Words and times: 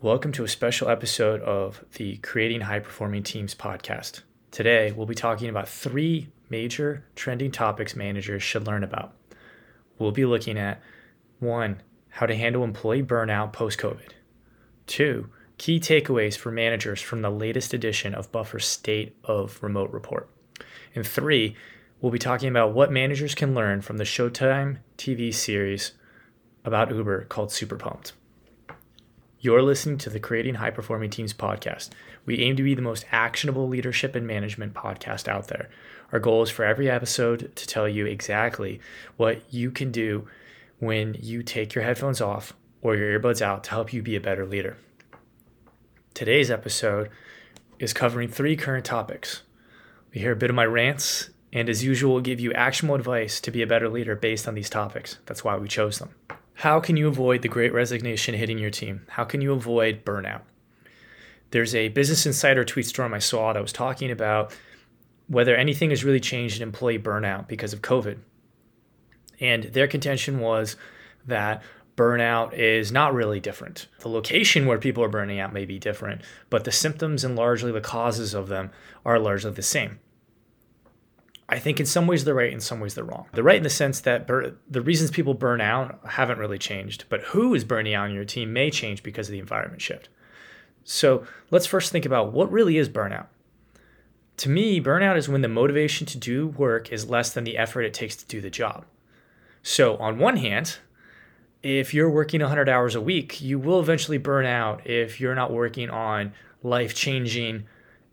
Welcome 0.00 0.30
to 0.34 0.44
a 0.44 0.48
special 0.48 0.88
episode 0.88 1.40
of 1.40 1.84
the 1.94 2.18
Creating 2.18 2.60
High 2.60 2.78
Performing 2.78 3.24
Teams 3.24 3.56
podcast. 3.56 4.20
Today, 4.52 4.92
we'll 4.92 5.06
be 5.06 5.14
talking 5.16 5.48
about 5.48 5.68
three 5.68 6.28
major 6.48 7.04
trending 7.16 7.50
topics 7.50 7.96
managers 7.96 8.40
should 8.40 8.64
learn 8.64 8.84
about. 8.84 9.12
We'll 9.98 10.12
be 10.12 10.24
looking 10.24 10.56
at 10.56 10.80
one, 11.40 11.82
how 12.10 12.26
to 12.26 12.36
handle 12.36 12.62
employee 12.62 13.02
burnout 13.02 13.52
post 13.52 13.80
COVID, 13.80 14.10
two, 14.86 15.30
key 15.58 15.80
takeaways 15.80 16.36
for 16.36 16.52
managers 16.52 17.00
from 17.00 17.22
the 17.22 17.30
latest 17.30 17.74
edition 17.74 18.14
of 18.14 18.30
Buffer's 18.30 18.66
State 18.66 19.16
of 19.24 19.60
Remote 19.64 19.90
Report, 19.90 20.30
and 20.94 21.04
three, 21.04 21.56
we'll 22.00 22.12
be 22.12 22.20
talking 22.20 22.48
about 22.48 22.72
what 22.72 22.92
managers 22.92 23.34
can 23.34 23.52
learn 23.52 23.80
from 23.80 23.96
the 23.96 24.04
Showtime 24.04 24.78
TV 24.96 25.34
series 25.34 25.90
about 26.64 26.94
Uber 26.94 27.24
called 27.24 27.50
Super 27.50 27.76
Pumped. 27.76 28.12
You're 29.40 29.62
listening 29.62 29.98
to 29.98 30.10
the 30.10 30.18
Creating 30.18 30.56
High 30.56 30.72
Performing 30.72 31.10
Teams 31.10 31.32
podcast. 31.32 31.90
We 32.26 32.40
aim 32.40 32.56
to 32.56 32.62
be 32.64 32.74
the 32.74 32.82
most 32.82 33.06
actionable 33.12 33.68
leadership 33.68 34.16
and 34.16 34.26
management 34.26 34.74
podcast 34.74 35.28
out 35.28 35.46
there. 35.46 35.68
Our 36.10 36.18
goal 36.18 36.42
is 36.42 36.50
for 36.50 36.64
every 36.64 36.90
episode 36.90 37.54
to 37.54 37.66
tell 37.68 37.88
you 37.88 38.04
exactly 38.04 38.80
what 39.16 39.42
you 39.54 39.70
can 39.70 39.92
do 39.92 40.26
when 40.80 41.16
you 41.20 41.44
take 41.44 41.72
your 41.72 41.84
headphones 41.84 42.20
off 42.20 42.52
or 42.82 42.96
your 42.96 43.20
earbuds 43.20 43.40
out 43.40 43.62
to 43.64 43.70
help 43.70 43.92
you 43.92 44.02
be 44.02 44.16
a 44.16 44.20
better 44.20 44.44
leader. 44.44 44.76
Today's 46.14 46.50
episode 46.50 47.08
is 47.78 47.92
covering 47.92 48.28
three 48.28 48.56
current 48.56 48.84
topics. 48.84 49.42
We 50.12 50.20
hear 50.20 50.32
a 50.32 50.36
bit 50.36 50.50
of 50.50 50.56
my 50.56 50.66
rants, 50.66 51.30
and 51.52 51.68
as 51.68 51.84
usual, 51.84 52.14
we'll 52.14 52.22
give 52.22 52.40
you 52.40 52.52
actionable 52.54 52.96
advice 52.96 53.40
to 53.42 53.52
be 53.52 53.62
a 53.62 53.68
better 53.68 53.88
leader 53.88 54.16
based 54.16 54.48
on 54.48 54.56
these 54.56 54.68
topics. 54.68 55.18
That's 55.26 55.44
why 55.44 55.56
we 55.56 55.68
chose 55.68 56.00
them. 56.00 56.10
How 56.58 56.80
can 56.80 56.96
you 56.96 57.06
avoid 57.06 57.42
the 57.42 57.48
great 57.48 57.72
resignation 57.72 58.34
hitting 58.34 58.58
your 58.58 58.72
team? 58.72 59.02
How 59.10 59.22
can 59.22 59.40
you 59.40 59.52
avoid 59.52 60.04
burnout? 60.04 60.40
There's 61.52 61.72
a 61.72 61.86
Business 61.86 62.26
Insider 62.26 62.64
tweet 62.64 62.86
storm 62.86 63.14
I 63.14 63.20
saw 63.20 63.52
that 63.52 63.62
was 63.62 63.72
talking 63.72 64.10
about 64.10 64.52
whether 65.28 65.54
anything 65.54 65.90
has 65.90 66.02
really 66.02 66.18
changed 66.18 66.56
in 66.56 66.66
employee 66.66 66.98
burnout 66.98 67.46
because 67.46 67.72
of 67.72 67.80
COVID. 67.80 68.18
And 69.38 69.64
their 69.66 69.86
contention 69.86 70.40
was 70.40 70.74
that 71.28 71.62
burnout 71.96 72.54
is 72.54 72.90
not 72.90 73.14
really 73.14 73.38
different. 73.38 73.86
The 74.00 74.08
location 74.08 74.66
where 74.66 74.78
people 74.78 75.04
are 75.04 75.08
burning 75.08 75.38
out 75.38 75.52
may 75.52 75.64
be 75.64 75.78
different, 75.78 76.22
but 76.50 76.64
the 76.64 76.72
symptoms 76.72 77.22
and 77.22 77.36
largely 77.36 77.70
the 77.70 77.80
causes 77.80 78.34
of 78.34 78.48
them 78.48 78.72
are 79.04 79.20
largely 79.20 79.52
the 79.52 79.62
same. 79.62 80.00
I 81.48 81.58
think 81.58 81.80
in 81.80 81.86
some 81.86 82.06
ways 82.06 82.24
they're 82.24 82.34
right, 82.34 82.52
in 82.52 82.60
some 82.60 82.78
ways 82.78 82.94
they're 82.94 83.04
wrong. 83.04 83.26
They're 83.32 83.44
right 83.44 83.56
in 83.56 83.62
the 83.62 83.70
sense 83.70 84.00
that 84.00 84.26
bur- 84.26 84.56
the 84.68 84.82
reasons 84.82 85.10
people 85.10 85.32
burn 85.32 85.60
out 85.60 85.98
haven't 86.06 86.38
really 86.38 86.58
changed, 86.58 87.04
but 87.08 87.22
who 87.22 87.54
is 87.54 87.64
burning 87.64 87.94
out 87.94 88.04
on 88.04 88.14
your 88.14 88.24
team 88.24 88.52
may 88.52 88.70
change 88.70 89.02
because 89.02 89.28
of 89.28 89.32
the 89.32 89.38
environment 89.38 89.80
shift. 89.80 90.10
So 90.84 91.26
let's 91.50 91.66
first 91.66 91.90
think 91.90 92.04
about 92.04 92.32
what 92.32 92.52
really 92.52 92.76
is 92.76 92.88
burnout. 92.88 93.26
To 94.38 94.48
me, 94.48 94.80
burnout 94.80 95.16
is 95.16 95.28
when 95.28 95.40
the 95.40 95.48
motivation 95.48 96.06
to 96.06 96.18
do 96.18 96.48
work 96.48 96.92
is 96.92 97.08
less 97.08 97.32
than 97.32 97.44
the 97.44 97.58
effort 97.58 97.82
it 97.82 97.94
takes 97.94 98.14
to 98.16 98.26
do 98.26 98.40
the 98.40 98.50
job. 98.50 98.84
So, 99.62 99.96
on 99.96 100.18
one 100.18 100.36
hand, 100.36 100.78
if 101.62 101.92
you're 101.92 102.08
working 102.08 102.40
100 102.40 102.68
hours 102.68 102.94
a 102.94 103.00
week, 103.00 103.40
you 103.40 103.58
will 103.58 103.80
eventually 103.80 104.18
burn 104.18 104.46
out 104.46 104.86
if 104.86 105.20
you're 105.20 105.34
not 105.34 105.52
working 105.52 105.90
on 105.90 106.32
life 106.62 106.94
changing, 106.94 107.64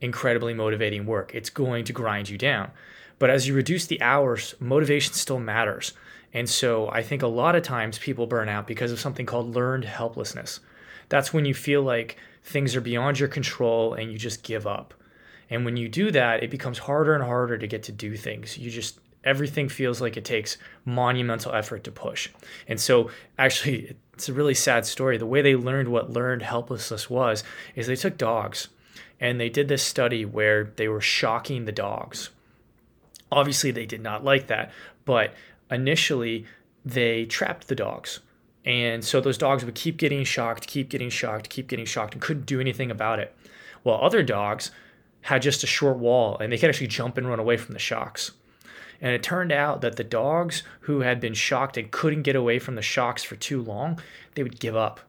incredibly 0.02 0.54
motivating 0.54 1.06
work. 1.06 1.32
It's 1.36 1.50
going 1.50 1.86
to 1.86 1.94
grind 1.94 2.28
you 2.28 2.38
down. 2.38 2.72
But 3.20 3.30
as 3.30 3.48
you 3.48 3.54
reduce 3.54 3.86
the 3.86 4.02
hours, 4.02 4.56
motivation 4.60 5.14
still 5.14 5.40
matters. 5.40 5.94
And 6.34 6.50
so 6.50 6.90
I 6.90 7.02
think 7.02 7.22
a 7.22 7.28
lot 7.28 7.56
of 7.56 7.64
times 7.64 7.98
people 7.98 8.28
burn 8.28 8.50
out 8.50 8.68
because 8.68 8.92
of 8.92 9.00
something 9.00 9.26
called 9.26 9.56
learned 9.56 9.86
helplessness. 9.86 10.60
That's 11.08 11.34
when 11.34 11.46
you 11.46 11.54
feel 11.54 11.82
like 11.82 12.18
things 12.44 12.76
are 12.76 12.82
beyond 12.82 13.20
your 13.20 13.30
control 13.30 13.94
and 13.94 14.12
you 14.12 14.18
just 14.18 14.44
give 14.44 14.68
up. 14.68 14.94
And 15.50 15.64
when 15.64 15.78
you 15.78 15.88
do 15.88 16.12
that, 16.12 16.44
it 16.44 16.50
becomes 16.50 16.78
harder 16.78 17.14
and 17.14 17.24
harder 17.24 17.58
to 17.58 17.68
get 17.68 17.84
to 17.84 17.92
do 17.92 18.18
things. 18.18 18.58
You 18.58 18.70
just 18.70 19.00
everything 19.24 19.70
feels 19.70 20.02
like 20.02 20.18
it 20.18 20.26
takes 20.26 20.58
monumental 20.86 21.54
effort 21.54 21.84
to 21.84 21.92
push. 21.92 22.30
And 22.68 22.80
so 22.80 23.10
actually 23.40 23.96
it's 24.14 24.30
a 24.30 24.34
really 24.34 24.54
sad 24.54 24.86
story. 24.86 25.18
The 25.18 25.26
way 25.26 25.42
they 25.42 25.56
learned 25.56 25.90
what 25.90 26.12
learned 26.12 26.42
helplessness 26.42 27.10
was 27.10 27.44
is 27.76 27.88
they 27.88 27.96
took 27.96 28.18
dogs 28.18 28.68
and 29.20 29.40
they 29.40 29.50
did 29.50 29.68
this 29.68 29.84
study 29.84 30.26
where 30.26 30.66
they 30.76 30.88
were 30.88 31.02
shocking 31.02 31.66
the 31.66 31.72
dogs 31.72 32.30
Obviously, 33.32 33.72
they 33.72 33.86
did 33.86 34.02
not 34.02 34.24
like 34.24 34.48
that, 34.48 34.72
but 35.06 35.34
initially 35.72 36.46
they 36.84 37.26
trapped 37.26 37.68
the 37.68 37.76
dogs. 37.76 38.20
And 38.66 39.04
so 39.04 39.22
those 39.22 39.38
dogs 39.38 39.64
would 39.64 39.76
keep 39.76 39.98
getting 39.98 40.24
shocked, 40.24 40.68
keep 40.68 40.90
getting 40.90 41.10
shocked, 41.10 41.50
keep 41.50 41.68
getting 41.68 41.86
shocked, 41.86 42.14
and 42.14 42.22
couldn't 42.22 42.46
do 42.46 42.60
anything 42.60 42.90
about 42.90 43.20
it. 43.20 43.36
While 43.84 44.00
other 44.02 44.24
dogs 44.24 44.72
had 45.22 45.42
just 45.42 45.64
a 45.64 45.68
short 45.68 45.98
wall 45.98 46.38
and 46.40 46.52
they 46.52 46.58
could 46.58 46.70
actually 46.70 46.88
jump 46.88 47.18
and 47.18 47.28
run 47.28 47.40
away 47.40 47.58
from 47.58 47.74
the 47.74 47.80
shocks. 47.80 48.32
And 49.02 49.12
it 49.12 49.22
turned 49.22 49.52
out 49.52 49.82
that 49.82 49.98
the 49.98 50.04
dogs 50.04 50.64
who 50.82 51.02
had 51.02 51.20
been 51.20 51.34
shocked 51.34 51.78
and 51.78 51.92
couldn't 51.92 52.24
get 52.24 52.36
away 52.36 52.60
from 52.60 52.76
the 52.76 52.82
shocks 52.82 53.24
for 53.24 53.36
too 53.36 53.62
long, 53.62 54.00
they 54.34 54.44
would 54.44 54.60
give 54.60 54.76
up. 54.76 55.00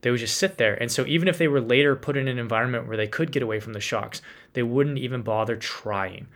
They 0.00 0.10
would 0.10 0.20
just 0.20 0.36
sit 0.36 0.58
there. 0.58 0.74
And 0.74 0.90
so 0.90 1.04
even 1.06 1.28
if 1.28 1.38
they 1.38 1.48
were 1.48 1.60
later 1.60 1.96
put 1.96 2.16
in 2.16 2.28
an 2.28 2.38
environment 2.38 2.86
where 2.86 2.96
they 2.96 3.06
could 3.06 3.32
get 3.32 3.42
away 3.42 3.60
from 3.60 3.72
the 3.72 3.80
shocks, 3.80 4.22
they 4.52 4.62
wouldn't 4.62 4.98
even 4.98 5.22
bother 5.22 5.56
trying 5.56 6.28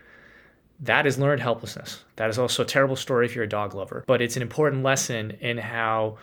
that 0.82 1.06
is 1.06 1.19
learned 1.19 1.41
helplessness. 1.41 2.04
That 2.16 2.28
is 2.28 2.38
also 2.38 2.62
a 2.62 2.66
terrible 2.66 2.97
story 2.97 3.26
if 3.26 3.34
you're 3.34 3.44
a 3.44 3.48
dog 3.48 3.75
lover, 3.75 4.04
but 4.06 4.20
it's 4.20 4.37
an 4.37 4.43
important 4.43 4.82
lesson 4.82 5.31
in 5.41 5.59
how 5.59 6.19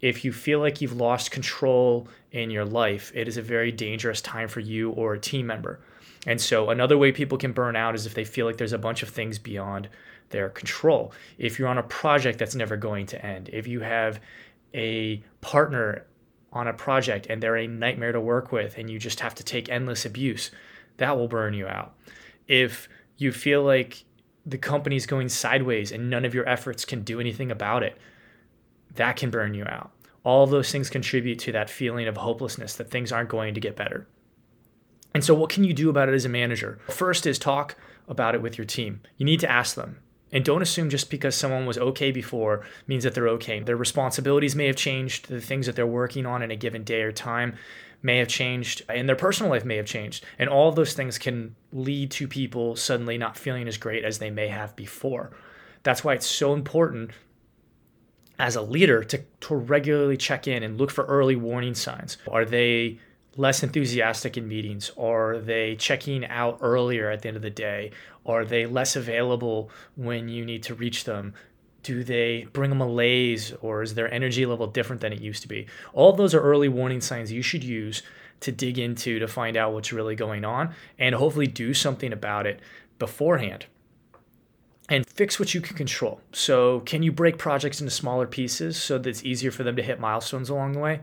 if 0.00 0.24
you 0.24 0.32
feel 0.32 0.58
like 0.58 0.80
you've 0.80 0.96
lost 0.96 1.30
control 1.30 2.08
in 2.32 2.50
your 2.50 2.64
life, 2.64 3.12
it 3.14 3.28
is 3.28 3.36
a 3.36 3.42
very 3.42 3.70
dangerous 3.70 4.20
time 4.20 4.48
for 4.48 4.58
you 4.60 4.90
or 4.90 5.14
a 5.14 5.20
team 5.20 5.46
member. 5.46 5.80
And 6.26 6.40
so, 6.40 6.70
another 6.70 6.98
way 6.98 7.12
people 7.12 7.38
can 7.38 7.52
burn 7.52 7.76
out 7.76 7.94
is 7.94 8.06
if 8.06 8.14
they 8.14 8.24
feel 8.24 8.46
like 8.46 8.56
there's 8.56 8.72
a 8.72 8.78
bunch 8.78 9.02
of 9.02 9.08
things 9.08 9.38
beyond 9.38 9.88
their 10.30 10.48
control. 10.48 11.12
If 11.38 11.58
you're 11.58 11.68
on 11.68 11.78
a 11.78 11.82
project 11.84 12.38
that's 12.38 12.54
never 12.54 12.76
going 12.76 13.06
to 13.06 13.24
end, 13.24 13.50
if 13.52 13.66
you 13.66 13.80
have 13.80 14.20
a 14.74 15.22
partner 15.40 16.06
on 16.52 16.68
a 16.68 16.72
project 16.72 17.26
and 17.28 17.42
they're 17.42 17.56
a 17.56 17.66
nightmare 17.66 18.12
to 18.12 18.20
work 18.20 18.52
with 18.52 18.76
and 18.78 18.90
you 18.90 18.98
just 18.98 19.20
have 19.20 19.34
to 19.36 19.44
take 19.44 19.68
endless 19.68 20.04
abuse, 20.04 20.50
that 20.96 21.16
will 21.16 21.28
burn 21.28 21.54
you 21.54 21.66
out. 21.66 21.94
If 22.48 22.88
you 23.22 23.32
feel 23.32 23.62
like 23.62 24.04
the 24.44 24.58
company's 24.58 25.06
going 25.06 25.28
sideways 25.28 25.92
and 25.92 26.10
none 26.10 26.24
of 26.24 26.34
your 26.34 26.48
efforts 26.48 26.84
can 26.84 27.02
do 27.02 27.20
anything 27.20 27.50
about 27.50 27.82
it, 27.82 27.96
that 28.96 29.16
can 29.16 29.30
burn 29.30 29.54
you 29.54 29.64
out. 29.64 29.92
All 30.24 30.46
those 30.46 30.70
things 30.70 30.90
contribute 30.90 31.38
to 31.40 31.52
that 31.52 31.70
feeling 31.70 32.06
of 32.06 32.16
hopelessness 32.16 32.76
that 32.76 32.90
things 32.90 33.12
aren't 33.12 33.28
going 33.28 33.54
to 33.54 33.60
get 33.60 33.76
better. 33.76 34.06
And 35.14 35.24
so, 35.24 35.34
what 35.34 35.50
can 35.50 35.64
you 35.64 35.74
do 35.74 35.90
about 35.90 36.08
it 36.08 36.14
as 36.14 36.24
a 36.24 36.30
manager? 36.30 36.78
First 36.88 37.26
is 37.26 37.38
talk 37.38 37.76
about 38.08 38.34
it 38.34 38.42
with 38.42 38.56
your 38.56 38.64
team. 38.64 39.00
You 39.16 39.26
need 39.26 39.40
to 39.40 39.50
ask 39.50 39.74
them. 39.74 39.98
And 40.32 40.44
don't 40.44 40.62
assume 40.62 40.88
just 40.88 41.10
because 41.10 41.34
someone 41.34 41.66
was 41.66 41.76
okay 41.76 42.10
before 42.10 42.64
means 42.86 43.04
that 43.04 43.14
they're 43.14 43.28
okay. 43.28 43.60
Their 43.60 43.76
responsibilities 43.76 44.56
may 44.56 44.66
have 44.66 44.76
changed, 44.76 45.28
the 45.28 45.40
things 45.40 45.66
that 45.66 45.76
they're 45.76 45.86
working 45.86 46.24
on 46.24 46.40
in 46.40 46.50
a 46.50 46.56
given 46.56 46.84
day 46.84 47.02
or 47.02 47.12
time 47.12 47.54
may 48.02 48.18
have 48.18 48.28
changed 48.28 48.82
and 48.88 49.08
their 49.08 49.16
personal 49.16 49.50
life 49.50 49.64
may 49.64 49.76
have 49.76 49.86
changed. 49.86 50.24
And 50.38 50.48
all 50.48 50.68
of 50.68 50.76
those 50.76 50.94
things 50.94 51.18
can 51.18 51.54
lead 51.72 52.10
to 52.12 52.28
people 52.28 52.76
suddenly 52.76 53.16
not 53.16 53.36
feeling 53.36 53.68
as 53.68 53.76
great 53.76 54.04
as 54.04 54.18
they 54.18 54.30
may 54.30 54.48
have 54.48 54.74
before. 54.76 55.30
That's 55.82 56.04
why 56.04 56.14
it's 56.14 56.26
so 56.26 56.52
important 56.52 57.12
as 58.38 58.56
a 58.56 58.62
leader 58.62 59.04
to, 59.04 59.22
to 59.40 59.54
regularly 59.54 60.16
check 60.16 60.48
in 60.48 60.62
and 60.62 60.78
look 60.78 60.90
for 60.90 61.04
early 61.04 61.36
warning 61.36 61.74
signs. 61.74 62.18
Are 62.28 62.44
they 62.44 62.98
less 63.36 63.62
enthusiastic 63.62 64.36
in 64.36 64.48
meetings? 64.48 64.90
Are 64.98 65.38
they 65.38 65.76
checking 65.76 66.26
out 66.26 66.58
earlier 66.60 67.10
at 67.10 67.22
the 67.22 67.28
end 67.28 67.36
of 67.36 67.42
the 67.42 67.50
day? 67.50 67.92
Are 68.26 68.44
they 68.44 68.66
less 68.66 68.96
available 68.96 69.70
when 69.96 70.28
you 70.28 70.44
need 70.44 70.62
to 70.64 70.74
reach 70.74 71.04
them? 71.04 71.34
Do 71.82 72.04
they 72.04 72.46
bring 72.52 72.70
a 72.72 72.74
malaise 72.74 73.52
or 73.60 73.82
is 73.82 73.94
their 73.94 74.12
energy 74.12 74.46
level 74.46 74.66
different 74.66 75.00
than 75.00 75.12
it 75.12 75.20
used 75.20 75.42
to 75.42 75.48
be? 75.48 75.66
All 75.92 76.12
those 76.12 76.34
are 76.34 76.40
early 76.40 76.68
warning 76.68 77.00
signs 77.00 77.32
you 77.32 77.42
should 77.42 77.64
use 77.64 78.02
to 78.40 78.52
dig 78.52 78.78
into 78.78 79.18
to 79.18 79.28
find 79.28 79.56
out 79.56 79.72
what's 79.72 79.92
really 79.92 80.14
going 80.14 80.44
on 80.44 80.74
and 80.98 81.14
hopefully 81.14 81.46
do 81.46 81.74
something 81.74 82.12
about 82.12 82.46
it 82.46 82.60
beforehand. 82.98 83.66
And 84.88 85.06
fix 85.06 85.38
what 85.38 85.54
you 85.54 85.60
can 85.60 85.76
control. 85.76 86.20
So, 86.32 86.80
can 86.80 87.02
you 87.02 87.12
break 87.12 87.38
projects 87.38 87.80
into 87.80 87.90
smaller 87.90 88.26
pieces 88.26 88.76
so 88.76 88.98
that 88.98 89.08
it's 89.08 89.24
easier 89.24 89.50
for 89.50 89.62
them 89.62 89.76
to 89.76 89.82
hit 89.82 90.00
milestones 90.00 90.50
along 90.50 90.72
the 90.72 90.80
way? 90.80 91.00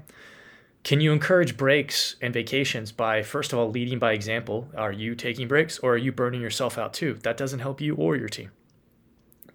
Can 0.83 1.01
you 1.01 1.11
encourage 1.11 1.57
breaks 1.57 2.15
and 2.21 2.33
vacations 2.33 2.91
by, 2.91 3.23
first 3.23 3.51
of 3.51 3.59
all, 3.59 3.69
leading 3.69 3.97
by 3.97 4.13
example? 4.13 4.67
Are 4.77 4.91
you 4.91 5.15
taking 5.15 5.47
breaks 5.47 5.79
or 5.79 5.93
are 5.93 5.97
you 5.97 6.11
burning 6.11 6.41
yourself 6.41 6.77
out 6.77 6.93
too? 6.93 7.17
That 7.23 7.37
doesn't 7.37 7.59
help 7.59 7.81
you 7.81 7.95
or 7.95 8.15
your 8.15 8.29
team. 8.29 8.51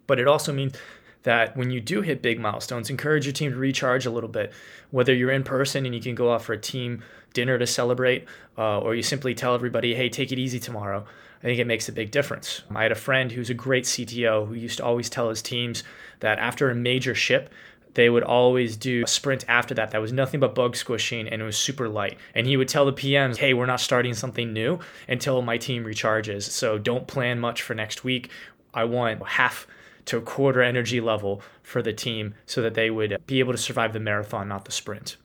But 0.07 0.19
it 0.19 0.27
also 0.27 0.53
means 0.53 0.75
that 1.25 1.57
when 1.57 1.71
you 1.71 1.81
do 1.81 2.01
hit 2.01 2.23
big 2.23 2.39
milestones, 2.39 2.89
encourage 2.89 3.27
your 3.27 3.33
team 3.33 3.51
to 3.51 3.59
recharge 3.59 4.07
a 4.07 4.11
little 4.11 4.29
bit. 4.29 4.53
Whether 4.91 5.13
you're 5.13 5.33
in 5.33 5.43
person 5.43 5.85
and 5.85 5.95
you 5.95 6.01
can 6.01 6.15
go 6.15 6.33
out 6.33 6.43
for 6.43 6.53
a 6.53 6.59
team 6.59 7.03
dinner 7.33 7.59
to 7.59 7.67
celebrate, 7.67 8.27
uh, 8.57 8.79
or 8.79 8.95
you 8.95 9.03
simply 9.03 9.35
tell 9.35 9.55
everybody, 9.55 9.95
hey, 9.95 10.09
take 10.09 10.33
it 10.33 10.39
easy 10.39 10.61
tomorrow, 10.61 11.05
I 11.41 11.47
think 11.47 11.59
it 11.59 11.67
makes 11.67 11.89
a 11.89 11.93
big 11.93 12.11
difference. 12.11 12.63
I 12.75 12.83
had 12.83 12.93
a 12.93 12.97
friend 12.97 13.33
who's 13.33 13.51
a 13.51 13.55
great 13.55 13.85
CTO 13.85 14.47
who 14.47 14.55
used 14.55 14.79
to 14.79 14.85
always 14.85 15.11
tell 15.11 15.29
his 15.29 15.43
teams 15.43 15.83
that 16.21 16.39
after 16.39 16.71
a 16.71 16.75
major 16.75 17.15
ship, 17.15 17.51
they 17.95 18.11
would 18.11 18.23
always 18.23 18.77
do 18.77 19.05
a 19.05 19.07
sprint 19.07 19.45
after 19.49 19.75
that 19.75 19.93
that 19.93 20.01
was 20.01 20.13
nothing 20.13 20.41
but 20.41 20.55
bug 20.55 20.77
squishing 20.77 21.29
and 21.29 21.41
it 21.41 21.45
was 21.45 21.57
super 21.57 21.89
light. 21.89 22.19
And 22.35 22.47
he 22.47 22.57
would 22.57 22.69
tell 22.69 22.85
the 22.85 22.93
PMs, 22.93 23.37
hey, 23.37 23.55
we're 23.55 23.67
not 23.67 23.81
starting 23.81 24.15
something 24.15 24.53
new 24.53 24.81
until 25.09 25.43
my 25.43 25.59
team 25.59 25.85
recharges. 25.85 26.43
So 26.43 26.77
don't 26.77 27.07
plan 27.07 27.39
much 27.39 27.63
for 27.63 27.75
next 27.75 28.05
week. 28.05 28.31
I 28.75 28.85
want 28.85 29.27
half 29.27 29.67
to 30.07 30.19
a 30.19 30.21
quarter 30.21 30.63
energy 30.63 31.01
level 31.01 31.43
for 31.63 31.83
the 31.83 31.93
team 31.93 32.35
so 32.47 32.61
that 32.63 32.75
they 32.75 32.91
would 32.91 33.17
be 33.27 33.39
able 33.39 33.53
to 33.53 33.59
survive 33.59 33.93
the 33.93 34.01
marathon, 34.01 34.49
not 34.49 34.65
the 34.65 34.73
sprint. 34.73 35.17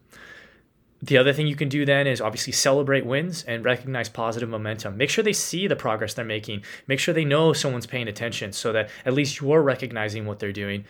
The 1.01 1.17
other 1.17 1.31
thing 1.31 1.47
you 1.47 1.55
can 1.55 1.69
do 1.69 1.85
then 1.85 2.07
is 2.07 2.19
obviously 2.19 2.51
celebrate 2.51 3.05
wins 3.05 3.43
and 3.43 3.63
recognize 3.63 4.09
positive 4.09 4.49
momentum. 4.49 4.97
Make 4.97 5.09
sure 5.09 5.23
they 5.23 5.33
see 5.33 5.65
the 5.65 5.75
progress 5.75 6.13
they're 6.13 6.25
making. 6.25 6.63
Make 6.87 6.99
sure 6.99 7.13
they 7.13 7.23
know 7.23 7.53
someone's 7.53 7.85
paying 7.85 8.09
attention 8.09 8.51
so 8.51 8.73
that 8.73 8.89
at 9.05 9.13
least 9.13 9.39
you're 9.39 9.61
recognizing 9.61 10.25
what 10.25 10.39
they're 10.39 10.51
doing. 10.51 10.83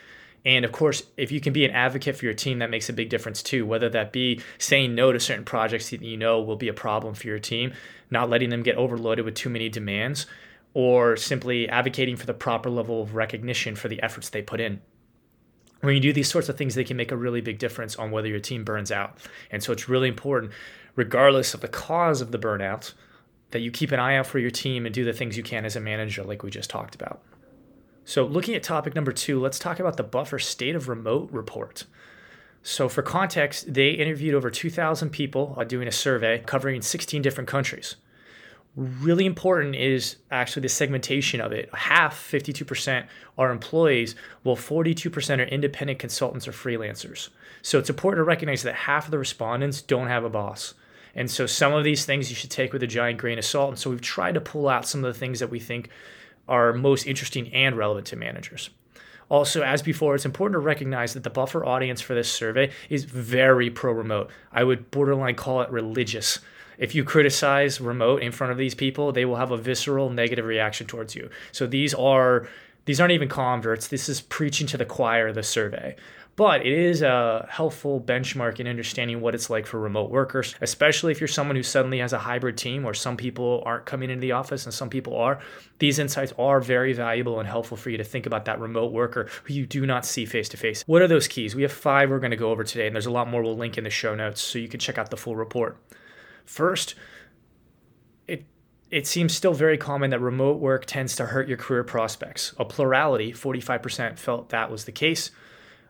And 0.45 0.65
of 0.65 0.71
course, 0.71 1.03
if 1.17 1.31
you 1.31 1.39
can 1.39 1.53
be 1.53 1.65
an 1.65 1.71
advocate 1.71 2.15
for 2.15 2.25
your 2.25 2.33
team, 2.33 2.59
that 2.59 2.71
makes 2.71 2.89
a 2.89 2.93
big 2.93 3.09
difference 3.09 3.43
too. 3.43 3.65
Whether 3.65 3.89
that 3.89 4.11
be 4.11 4.41
saying 4.57 4.95
no 4.95 5.11
to 5.11 5.19
certain 5.19 5.45
projects 5.45 5.91
that 5.91 6.01
you 6.01 6.17
know 6.17 6.41
will 6.41 6.55
be 6.55 6.69
a 6.69 6.73
problem 6.73 7.13
for 7.13 7.27
your 7.27 7.39
team, 7.39 7.73
not 8.09 8.29
letting 8.29 8.49
them 8.49 8.63
get 8.63 8.77
overloaded 8.77 9.25
with 9.25 9.35
too 9.35 9.49
many 9.49 9.69
demands, 9.69 10.25
or 10.73 11.17
simply 11.17 11.67
advocating 11.69 12.15
for 12.15 12.25
the 12.25 12.33
proper 12.33 12.69
level 12.69 13.01
of 13.01 13.15
recognition 13.15 13.75
for 13.75 13.87
the 13.87 14.01
efforts 14.01 14.29
they 14.29 14.41
put 14.41 14.59
in 14.59 14.81
when 15.81 15.93
you 15.93 15.99
do 15.99 16.13
these 16.13 16.29
sorts 16.29 16.49
of 16.49 16.57
things, 16.57 16.75
they 16.75 16.83
can 16.83 16.97
make 16.97 17.11
a 17.11 17.17
really 17.17 17.41
big 17.41 17.57
difference 17.57 17.95
on 17.95 18.11
whether 18.11 18.27
your 18.27 18.39
team 18.39 18.63
burns 18.63 18.91
out. 18.91 19.17
And 19.49 19.63
so 19.63 19.71
it's 19.71 19.87
really 19.87 20.09
important, 20.09 20.51
regardless 20.95 21.53
of 21.53 21.61
the 21.61 21.67
cause 21.67 22.21
of 22.21 22.31
the 22.31 22.39
burnout, 22.39 22.93
that 23.51 23.59
you 23.59 23.71
keep 23.71 23.91
an 23.91 23.99
eye 23.99 24.17
out 24.17 24.27
for 24.27 24.39
your 24.39 24.51
team 24.51 24.85
and 24.85 24.93
do 24.93 25.05
the 25.05 25.13
things 25.13 25.37
you 25.37 25.43
can 25.43 25.65
as 25.65 25.75
a 25.75 25.79
manager, 25.79 26.23
like 26.23 26.43
we 26.43 26.51
just 26.51 26.69
talked 26.69 26.95
about. 26.95 27.21
So, 28.05 28.25
looking 28.25 28.55
at 28.55 28.63
topic 28.63 28.95
number 28.95 29.11
two, 29.11 29.39
let's 29.39 29.59
talk 29.59 29.79
about 29.79 29.97
the 29.97 30.03
Buffer 30.03 30.39
State 30.39 30.75
of 30.75 30.87
Remote 30.87 31.31
report. 31.31 31.85
So, 32.61 32.89
for 32.89 33.01
context, 33.01 33.73
they 33.73 33.91
interviewed 33.91 34.35
over 34.35 34.49
2,000 34.49 35.09
people 35.11 35.55
uh, 35.57 35.63
doing 35.63 35.87
a 35.87 35.91
survey 35.91 36.39
covering 36.39 36.81
16 36.81 37.21
different 37.21 37.47
countries 37.47 37.95
really 38.79 39.25
important 39.25 39.75
is 39.75 40.15
actually 40.31 40.61
the 40.61 40.69
segmentation 40.69 41.41
of 41.41 41.51
it. 41.51 41.69
Half, 41.73 42.17
52%, 42.31 43.05
are 43.37 43.51
employees, 43.51 44.15
while 44.43 44.55
42% 44.55 45.39
are 45.39 45.43
independent 45.43 45.99
consultants 45.99 46.47
or 46.47 46.51
freelancers. 46.51 47.29
So 47.61 47.77
it's 47.77 47.89
important 47.89 48.19
to 48.19 48.23
recognize 48.23 48.63
that 48.63 48.75
half 48.75 49.05
of 49.05 49.11
the 49.11 49.19
respondents 49.19 49.81
don't 49.81 50.07
have 50.07 50.23
a 50.23 50.29
boss. 50.29 50.75
And 51.13 51.29
so 51.29 51.45
some 51.45 51.73
of 51.73 51.83
these 51.83 52.05
things 52.05 52.29
you 52.29 52.35
should 52.35 52.51
take 52.51 52.71
with 52.71 52.81
a 52.83 52.87
giant 52.87 53.17
grain 53.17 53.37
of 53.37 53.45
salt. 53.45 53.69
And 53.69 53.79
so 53.79 53.89
we've 53.89 54.01
tried 54.01 54.35
to 54.35 54.41
pull 54.41 54.69
out 54.69 54.87
some 54.87 55.03
of 55.03 55.13
the 55.13 55.19
things 55.19 55.39
that 55.39 55.49
we 55.49 55.59
think 55.59 55.89
are 56.47 56.71
most 56.71 57.05
interesting 57.05 57.53
and 57.53 57.77
relevant 57.77 58.07
to 58.07 58.15
managers. 58.15 58.69
Also, 59.27 59.61
as 59.61 59.81
before, 59.81 60.15
it's 60.15 60.25
important 60.25 60.53
to 60.53 60.59
recognize 60.59 61.13
that 61.13 61.23
the 61.23 61.29
buffer 61.29 61.65
audience 61.65 62.01
for 62.01 62.15
this 62.15 62.31
survey 62.31 62.71
is 62.89 63.03
very 63.03 63.69
pro 63.69 63.91
remote. 63.91 64.29
I 64.51 64.63
would 64.63 64.89
borderline 64.89 65.35
call 65.35 65.61
it 65.61 65.69
religious 65.69 66.39
if 66.79 66.95
you 66.95 67.03
criticize 67.03 67.79
remote 67.79 68.23
in 68.23 68.31
front 68.31 68.51
of 68.51 68.57
these 68.57 68.73
people, 68.73 69.11
they 69.11 69.25
will 69.25 69.35
have 69.35 69.51
a 69.51 69.57
visceral 69.57 70.09
negative 70.09 70.45
reaction 70.45 70.87
towards 70.87 71.13
you. 71.13 71.29
So 71.51 71.67
these 71.67 71.93
are 71.93 72.47
these 72.85 72.99
aren't 72.99 73.11
even 73.11 73.29
converts. 73.29 73.87
This 73.87 74.09
is 74.09 74.21
preaching 74.21 74.65
to 74.67 74.77
the 74.77 74.85
choir, 74.85 75.31
the 75.31 75.43
survey. 75.43 75.95
But 76.35 76.65
it 76.65 76.71
is 76.71 77.01
a 77.01 77.45
helpful 77.51 77.99
benchmark 77.99 78.61
in 78.61 78.67
understanding 78.67 79.19
what 79.19 79.35
it's 79.35 79.49
like 79.49 79.67
for 79.67 79.77
remote 79.77 80.09
workers, 80.09 80.55
especially 80.61 81.11
if 81.11 81.19
you're 81.19 81.27
someone 81.27 81.57
who 81.57 81.63
suddenly 81.63 81.99
has 81.99 82.13
a 82.13 82.17
hybrid 82.17 82.57
team 82.57 82.81
where 82.83 82.93
some 82.93 83.17
people 83.17 83.61
aren't 83.65 83.85
coming 83.85 84.09
into 84.09 84.21
the 84.21 84.31
office 84.31 84.63
and 84.63 84.73
some 84.73 84.89
people 84.89 85.17
are. 85.17 85.39
These 85.79 85.99
insights 85.99 86.33
are 86.39 86.61
very 86.61 86.93
valuable 86.93 87.39
and 87.39 87.47
helpful 87.47 87.75
for 87.75 87.89
you 87.89 87.97
to 87.97 88.05
think 88.05 88.25
about 88.25 88.45
that 88.45 88.61
remote 88.61 88.93
worker 88.93 89.27
who 89.43 89.53
you 89.53 89.65
do 89.65 89.85
not 89.85 90.05
see 90.05 90.25
face 90.25 90.47
to 90.49 90.57
face. 90.57 90.81
What 90.87 91.01
are 91.01 91.09
those 91.09 91.27
keys? 91.27 91.55
We 91.55 91.63
have 91.63 91.73
five 91.73 92.09
we're 92.09 92.19
going 92.19 92.31
to 92.31 92.37
go 92.37 92.51
over 92.51 92.63
today, 92.63 92.87
and 92.87 92.95
there's 92.95 93.05
a 93.05 93.11
lot 93.11 93.27
more 93.27 93.43
we'll 93.43 93.57
link 93.57 93.77
in 93.77 93.83
the 93.83 93.89
show 93.89 94.15
notes 94.15 94.41
so 94.41 94.59
you 94.59 94.69
can 94.69 94.79
check 94.79 94.97
out 94.97 95.11
the 95.11 95.17
full 95.17 95.35
report. 95.35 95.77
First, 96.49 96.95
it 98.27 98.43
it 98.89 99.05
seems 99.05 99.35
still 99.35 99.53
very 99.53 99.77
common 99.77 100.09
that 100.09 100.19
remote 100.19 100.59
work 100.59 100.87
tends 100.87 101.15
to 101.17 101.27
hurt 101.27 101.47
your 101.47 101.59
career 101.59 101.83
prospects. 101.83 102.55
A 102.57 102.65
plurality, 102.65 103.31
45%, 103.31 104.17
felt 104.17 104.49
that 104.49 104.71
was 104.71 104.85
the 104.85 104.91
case. 104.91 105.29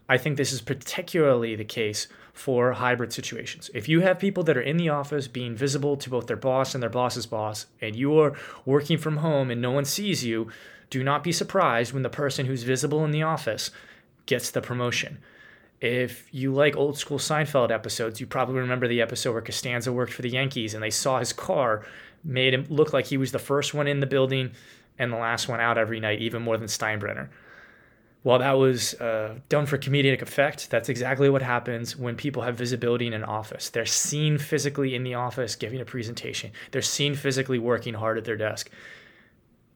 I 0.10 0.18
think 0.18 0.36
this 0.36 0.52
is 0.52 0.60
particularly 0.60 1.56
the 1.56 1.64
case 1.64 2.10
for 2.34 2.74
hybrid 2.74 3.14
situations. 3.14 3.72
If 3.74 3.88
you 3.88 4.02
have 4.02 4.20
people 4.20 4.44
that 4.44 4.58
are 4.58 4.62
in 4.62 4.76
the 4.76 4.90
office 4.90 5.30
being 5.30 5.56
visible 5.56 5.96
to 5.96 6.10
both 6.10 6.28
their 6.28 6.36
boss 6.36 6.74
and 6.74 6.84
their 6.84 6.90
boss's 6.90 7.26
boss, 7.26 7.68
and 7.80 7.96
you 7.96 8.20
are 8.20 8.36
working 8.66 8.98
from 8.98 9.18
home 9.18 9.50
and 9.50 9.62
no 9.62 9.72
one 9.72 9.86
sees 9.86 10.26
you, 10.26 10.50
do 10.90 11.06
not 11.06 11.24
be 11.24 11.32
surprised 11.32 11.94
when 11.94 12.04
the 12.04 12.10
person 12.10 12.48
who's 12.48 12.64
visible 12.64 13.06
in 13.06 13.12
the 13.12 13.24
office 13.24 13.72
gets 14.26 14.52
the 14.52 14.62
promotion. 14.62 15.20
If 15.82 16.28
you 16.34 16.54
like 16.54 16.76
old 16.76 16.98
school 16.98 17.20
Seinfeld 17.20 17.72
episodes, 17.72 18.20
you 18.20 18.28
probably 18.28 18.56
remember 18.56 18.88
the 18.88 19.02
episode 19.02 19.32
where 19.32 19.42
Costanza 19.42 19.94
worked 19.94 20.12
for 20.12 20.22
the 20.22 20.30
Yankees 20.30 20.74
and 20.74 20.84
they 20.84 20.90
saw 20.90 21.20
his 21.20 21.32
car, 21.32 21.86
made 22.24 22.54
him 22.54 22.66
look 22.70 22.92
like 22.92 23.06
he 23.06 23.18
was 23.18 23.32
the 23.32 23.40
first 23.40 23.74
one 23.74 23.88
in 23.88 24.02
the 24.02 24.06
building 24.06 24.52
and 24.98 25.14
the 25.14 25.18
last 25.18 25.48
one 25.48 25.62
out 25.62 25.78
every 25.78 26.02
night, 26.02 26.20
even 26.20 26.42
more 26.42 26.58
than 26.58 26.68
Steinbrenner. 26.68 27.30
While 28.24 28.40
that 28.40 28.54
was 28.54 28.96
uh, 28.96 29.36
done 29.48 29.66
for 29.66 29.78
comedic 29.78 30.22
effect, 30.22 30.70
that's 30.70 30.90
exactly 30.90 31.30
what 31.30 31.42
happens 31.42 31.96
when 31.96 32.18
people 32.18 32.44
have 32.44 32.58
visibility 32.58 33.08
in 33.08 33.14
an 33.14 33.24
office. 33.24 33.70
They're 33.70 33.86
seen 33.86 34.38
physically 34.38 34.94
in 34.94 35.04
the 35.04 35.14
office 35.14 35.56
giving 35.56 35.80
a 35.80 35.86
presentation, 35.86 36.52
they're 36.72 36.82
seen 36.82 37.16
physically 37.16 37.60
working 37.60 37.94
hard 37.94 38.18
at 38.18 38.26
their 38.26 38.36
desk. 38.36 38.70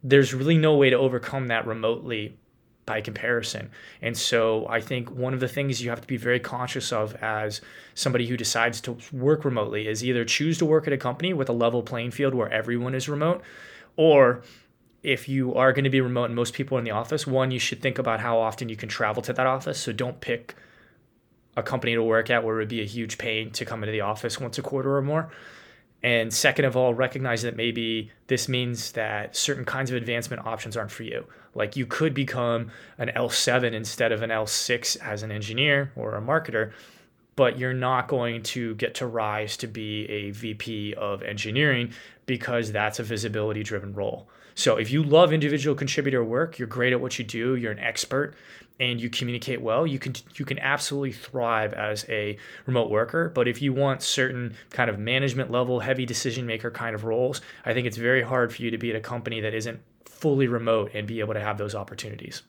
There's 0.04 0.34
really 0.34 0.58
no 0.58 0.76
way 0.76 0.90
to 0.90 0.98
overcome 0.98 1.48
that 1.48 1.66
remotely 1.66 2.38
by 2.86 3.02
comparison. 3.02 3.70
And 4.02 4.18
so 4.18 4.68
I 4.68 4.82
think 4.82 5.10
one 5.12 5.34
of 5.34 5.40
the 5.40 5.48
things 5.48 5.82
you 5.82 5.90
have 5.90 6.02
to 6.02 6.08
be 6.08 6.18
very 6.18 6.40
conscious 6.40 6.92
of 6.92 7.16
as 7.16 7.62
somebody 7.96 8.28
who 8.28 8.36
decides 8.36 8.82
to 8.82 8.98
work 9.12 9.46
remotely 9.46 9.88
is 9.88 10.04
either 10.04 10.26
choose 10.26 10.58
to 10.58 10.66
work 10.66 10.88
at 10.88 10.94
a 10.94 10.98
company 10.98 11.34
with 11.34 11.50
a 11.50 11.54
level 11.54 11.82
playing 11.82 12.12
field 12.12 12.34
where 12.34 12.52
everyone 12.52 12.94
is 12.94 13.08
remote, 13.08 13.42
or 13.96 14.44
if 15.02 15.28
you 15.28 15.54
are 15.56 15.74
going 15.74 15.84
to 15.84 15.90
be 15.90 16.02
remote 16.02 16.26
and 16.26 16.36
most 16.36 16.54
people 16.54 16.78
are 16.78 16.80
in 16.80 16.86
the 16.86 16.92
office, 16.92 17.28
one, 17.28 17.52
you 17.52 17.60
should 17.60 17.82
think 17.82 17.98
about 18.00 18.20
how 18.20 18.40
often 18.40 18.70
you 18.70 18.76
can 18.76 18.90
travel 18.90 19.22
to 19.22 19.34
that 19.34 19.46
office. 19.46 19.80
So 19.80 19.92
don't 19.92 20.20
pick 20.22 20.56
a 21.56 21.64
company 21.64 21.94
to 21.94 22.02
work 22.02 22.30
at 22.30 22.44
where 22.44 22.56
it 22.56 22.60
would 22.60 22.70
be 22.70 22.82
a 22.82 22.86
huge 22.86 23.18
pain 23.18 23.52
to 23.52 23.66
come 23.66 23.84
into 23.84 23.92
the 23.92 24.02
office 24.02 24.40
once 24.40 24.58
a 24.58 24.62
quarter 24.62 24.96
or 24.96 25.02
more. 25.02 25.30
And 26.04 26.34
second 26.34 26.66
of 26.66 26.76
all, 26.76 26.94
recognize 26.94 27.44
that 27.44 27.56
maybe 27.56 28.12
this 28.28 28.50
means 28.50 28.92
that 28.92 29.36
certain 29.36 29.64
kinds 29.64 29.90
of 29.90 29.96
advancement 29.96 30.46
options 30.46 30.76
aren't 30.76 30.92
for 30.92 31.04
you. 31.04 31.26
Like 31.56 31.78
you 31.78 31.86
could 31.86 32.14
become 32.14 32.72
an 32.98 33.10
L7 33.16 33.74
instead 33.74 34.12
of 34.12 34.22
an 34.22 34.30
L6 34.30 34.98
as 34.98 35.24
an 35.24 35.32
engineer 35.32 35.92
or 35.96 36.16
a 36.16 36.22
marketer, 36.22 36.74
but 37.36 37.58
you're 37.58 37.74
not 37.74 38.08
going 38.08 38.44
to 38.44 38.76
get 38.76 38.96
to 38.96 39.08
rise 39.08 39.56
to 39.58 39.68
be 39.68 40.06
a 40.10 40.32
VP 40.32 40.94
of 40.96 41.24
engineering 41.24 41.94
because 42.26 42.72
that's 42.72 43.00
a 43.00 43.04
visibility 43.04 43.64
driven 43.64 43.94
role. 43.94 44.28
So 44.56 44.78
if 44.78 44.92
you 44.92 45.04
love 45.04 45.34
individual 45.34 45.76
contributor 45.76 46.24
work, 46.24 46.60
you're 46.60 46.68
great 46.68 46.94
at 46.94 47.02
what 47.02 47.18
you 47.18 47.26
do, 47.26 47.56
you're 47.56 47.72
an 47.72 47.80
expert, 47.80 48.36
and 48.80 49.00
you 49.00 49.10
communicate 49.10 49.62
well, 49.62 49.86
you 49.86 50.00
can 50.00 50.14
you 50.36 50.46
can 50.46 50.60
absolutely 50.60 51.12
thrive 51.12 51.74
as 51.74 52.06
a 52.10 52.38
remote 52.66 52.90
worker. 52.90 53.30
But 53.30 53.48
if 53.48 53.62
you 53.62 53.74
want 53.74 54.02
certain 54.02 54.56
kind 54.70 54.90
of 54.90 55.00
management 55.00 55.52
level, 55.52 55.80
heavy 55.80 56.06
decision 56.06 56.46
maker 56.46 56.72
kind 56.72 56.96
of 56.96 57.04
roles, 57.04 57.42
I 57.66 57.74
think 57.74 57.88
it's 57.88 57.98
very 57.98 58.22
hard 58.22 58.54
for 58.54 58.62
you 58.62 58.72
to 58.72 58.78
be 58.78 58.90
at 58.90 58.96
a 58.96 59.02
company 59.02 59.42
that 59.42 59.54
isn't 59.54 59.80
fully 60.06 60.48
remote 60.48 60.92
and 60.94 61.08
be 61.08 61.20
able 61.20 61.34
to 61.34 61.40
have 61.40 61.58
those 61.58 61.76
opportunities. 61.76 62.44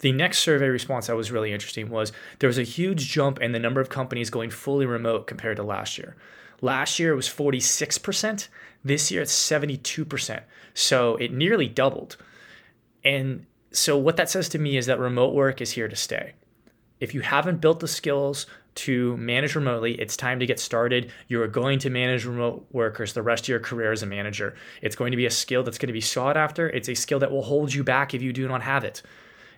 The 0.00 0.12
next 0.12 0.40
survey 0.40 0.68
response 0.68 1.06
that 1.06 1.16
was 1.16 1.32
really 1.32 1.52
interesting 1.52 1.88
was 1.88 2.12
there 2.38 2.48
was 2.48 2.58
a 2.58 2.62
huge 2.62 3.08
jump 3.10 3.40
in 3.40 3.52
the 3.52 3.58
number 3.58 3.80
of 3.80 3.88
companies 3.88 4.28
going 4.28 4.50
fully 4.50 4.84
remote 4.84 5.26
compared 5.26 5.56
to 5.56 5.62
last 5.62 5.96
year. 5.96 6.16
Last 6.60 6.98
year 6.98 7.12
it 7.12 7.16
was 7.16 7.28
46%. 7.28 8.48
This 8.84 9.10
year 9.10 9.22
it's 9.22 9.34
72%. 9.34 10.42
So 10.74 11.16
it 11.16 11.32
nearly 11.32 11.68
doubled. 11.68 12.16
And 13.04 13.46
so 13.72 13.96
what 13.96 14.16
that 14.16 14.30
says 14.30 14.48
to 14.50 14.58
me 14.58 14.76
is 14.76 14.86
that 14.86 14.98
remote 14.98 15.34
work 15.34 15.60
is 15.60 15.72
here 15.72 15.88
to 15.88 15.96
stay. 15.96 16.32
If 16.98 17.14
you 17.14 17.20
haven't 17.20 17.60
built 17.60 17.80
the 17.80 17.88
skills 17.88 18.46
to 18.76 19.16
manage 19.16 19.54
remotely, 19.54 19.94
it's 19.94 20.16
time 20.16 20.38
to 20.40 20.46
get 20.46 20.60
started. 20.60 21.10
You 21.28 21.42
are 21.42 21.48
going 21.48 21.78
to 21.80 21.90
manage 21.90 22.24
remote 22.24 22.66
workers 22.72 23.12
the 23.12 23.22
rest 23.22 23.44
of 23.44 23.48
your 23.48 23.60
career 23.60 23.92
as 23.92 24.02
a 24.02 24.06
manager. 24.06 24.54
It's 24.82 24.96
going 24.96 25.10
to 25.10 25.16
be 25.16 25.26
a 25.26 25.30
skill 25.30 25.62
that's 25.62 25.78
going 25.78 25.88
to 25.88 25.92
be 25.92 26.00
sought 26.00 26.36
after. 26.36 26.68
It's 26.70 26.88
a 26.88 26.94
skill 26.94 27.18
that 27.20 27.30
will 27.30 27.42
hold 27.42 27.72
you 27.72 27.84
back 27.84 28.14
if 28.14 28.22
you 28.22 28.32
do 28.32 28.48
not 28.48 28.62
have 28.62 28.84
it. 28.84 29.02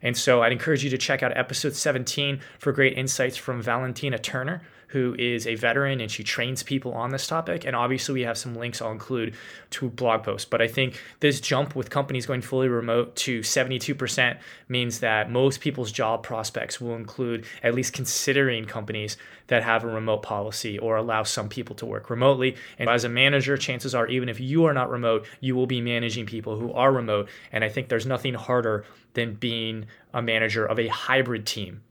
And 0.02 0.16
so 0.16 0.42
I'd 0.42 0.52
encourage 0.52 0.84
you 0.84 0.90
to 0.90 0.98
check 0.98 1.22
out 1.22 1.36
episode 1.36 1.74
17 1.74 2.40
for 2.58 2.72
great 2.72 2.96
insights 2.96 3.36
from 3.36 3.62
Valentina 3.62 4.18
Thörner 4.18 4.60
who 4.88 5.14
is 5.18 5.46
a 5.46 5.54
veteran 5.54 6.00
and 6.00 6.10
she 6.10 6.24
trains 6.24 6.62
people 6.62 6.92
on 6.92 7.10
this 7.10 7.26
topic. 7.26 7.64
And 7.64 7.76
obviously, 7.76 8.14
we 8.14 8.22
have 8.22 8.38
some 8.38 8.54
links 8.54 8.82
I'll 8.82 8.90
include 8.90 9.34
to 9.70 9.88
blog 9.88 10.24
posts. 10.24 10.44
But 10.44 10.62
I 10.62 10.68
think 10.68 11.00
this 11.20 11.40
jump 11.40 11.76
with 11.76 11.90
companies 11.90 12.26
going 12.26 12.42
fully 12.42 12.68
remote 12.68 13.14
to 13.16 13.40
72% 13.40 14.38
means 14.68 15.00
that 15.00 15.30
most 15.30 15.60
people's 15.60 15.92
job 15.92 16.22
prospects 16.22 16.80
will 16.80 16.96
include 16.96 17.44
at 17.62 17.74
least 17.74 17.92
considering 17.92 18.64
companies 18.64 19.16
that 19.48 19.62
have 19.62 19.84
a 19.84 19.86
remote 19.86 20.22
policy 20.22 20.78
or 20.78 20.96
allow 20.96 21.22
some 21.22 21.48
people 21.48 21.76
to 21.76 21.86
work 21.86 22.10
remotely. 22.10 22.56
And 22.78 22.88
as 22.88 23.04
a 23.04 23.08
manager, 23.08 23.56
chances 23.56 23.94
are, 23.94 24.06
even 24.06 24.28
if 24.28 24.40
you 24.40 24.64
are 24.64 24.74
not 24.74 24.90
remote, 24.90 25.26
you 25.40 25.54
will 25.54 25.66
be 25.66 25.80
managing 25.80 26.26
people 26.26 26.58
who 26.58 26.72
are 26.72 26.92
remote. 26.92 27.28
And 27.52 27.62
I 27.62 27.68
think 27.68 27.88
there's 27.88 28.06
nothing 28.06 28.34
harder 28.34 28.84
than 29.14 29.34
being 29.34 29.86
a 30.14 30.22
manager 30.22 30.64
of 30.64 30.78
a 30.78 30.88
hybrid 30.88 31.46
team 31.46 31.82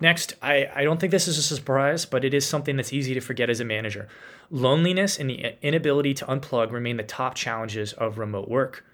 Next, 0.00 0.34
I, 0.42 0.68
I 0.74 0.84
don't 0.84 1.00
think 1.00 1.10
this 1.10 1.26
is 1.26 1.38
a 1.38 1.42
surprise, 1.42 2.04
but 2.04 2.24
it 2.24 2.34
is 2.34 2.46
something 2.46 2.76
that's 2.76 2.92
easy 2.92 3.14
to 3.14 3.20
forget 3.20 3.48
as 3.48 3.60
a 3.60 3.64
manager. 3.64 4.08
Loneliness 4.50 5.18
and 5.18 5.30
the 5.30 5.56
inability 5.62 6.12
to 6.14 6.26
unplug 6.26 6.70
remain 6.70 6.98
the 6.98 7.02
top 7.02 7.34
challenges 7.34 7.94
of 7.94 8.18
remote 8.18 8.48
work. 8.48 8.84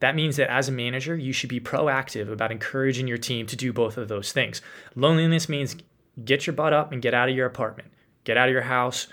That 0.00 0.14
means 0.14 0.36
that 0.36 0.50
as 0.50 0.68
a 0.68 0.72
manager, 0.72 1.16
you 1.16 1.32
should 1.32 1.50
be 1.50 1.58
proactive 1.58 2.30
about 2.30 2.52
encouraging 2.52 3.08
your 3.08 3.18
team 3.18 3.46
to 3.46 3.56
do 3.56 3.72
both 3.72 3.96
of 3.96 4.06
those 4.06 4.30
things. 4.30 4.62
Loneliness 4.94 5.48
means 5.48 5.76
get 6.24 6.46
your 6.46 6.54
butt 6.54 6.72
up 6.72 6.92
and 6.92 7.02
get 7.02 7.14
out 7.14 7.28
of 7.28 7.34
your 7.34 7.46
apartment, 7.46 7.90
get 8.22 8.36
out 8.36 8.48
of 8.48 8.52
your 8.52 8.62
house, 8.62 9.08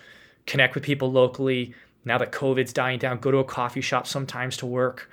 connect 0.45 0.75
with 0.75 0.83
people 0.83 1.11
locally. 1.11 1.73
Now 2.03 2.19
that 2.19 2.31
COVID's 2.31 2.71
dying 2.71 2.99
down, 2.99 3.17
go 3.17 3.31
to 3.31 3.39
a 3.39 3.43
coffee 3.43 3.81
shop 3.81 4.05
sometimes 4.05 4.57
to 4.57 4.67
work 4.67 5.09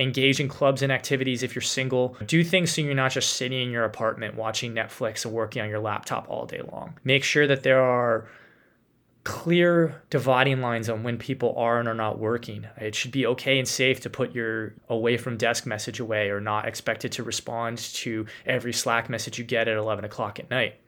engage 0.00 0.40
in 0.40 0.48
clubs 0.48 0.82
and 0.82 0.90
activities 0.90 1.42
if 1.42 1.54
you're 1.54 1.62
single. 1.62 2.16
Do 2.26 2.42
things 2.42 2.72
so 2.72 2.80
you're 2.80 2.94
not 2.94 3.12
just 3.12 3.34
sitting 3.34 3.60
in 3.62 3.70
your 3.70 3.84
apartment 3.84 4.34
watching 4.34 4.74
Netflix 4.74 5.24
and 5.24 5.34
working 5.34 5.62
on 5.62 5.68
your 5.68 5.80
laptop 5.80 6.26
all 6.28 6.46
day 6.46 6.62
long. 6.72 6.98
Make 7.04 7.22
sure 7.22 7.46
that 7.46 7.62
there 7.62 7.82
are 7.82 8.28
clear 9.24 10.02
dividing 10.08 10.62
lines 10.62 10.88
on 10.88 11.02
when 11.02 11.18
people 11.18 11.54
are 11.56 11.78
and 11.78 11.86
are 11.86 11.94
not 11.94 12.18
working. 12.18 12.66
It 12.78 12.94
should 12.94 13.12
be 13.12 13.26
okay 13.26 13.58
and 13.58 13.68
safe 13.68 14.00
to 14.00 14.10
put 14.10 14.34
your 14.34 14.74
away 14.88 15.18
from 15.18 15.36
desk 15.36 15.66
message 15.66 16.00
away 16.00 16.30
or 16.30 16.40
not 16.40 16.66
expected 16.66 17.12
to 17.12 17.22
respond 17.22 17.78
to 17.78 18.26
every 18.46 18.72
Slack 18.72 19.10
message 19.10 19.38
you 19.38 19.44
get 19.44 19.68
at 19.68 19.76
11 19.76 20.04
o'clock 20.04 20.38
at 20.38 20.50
night. 20.50 20.80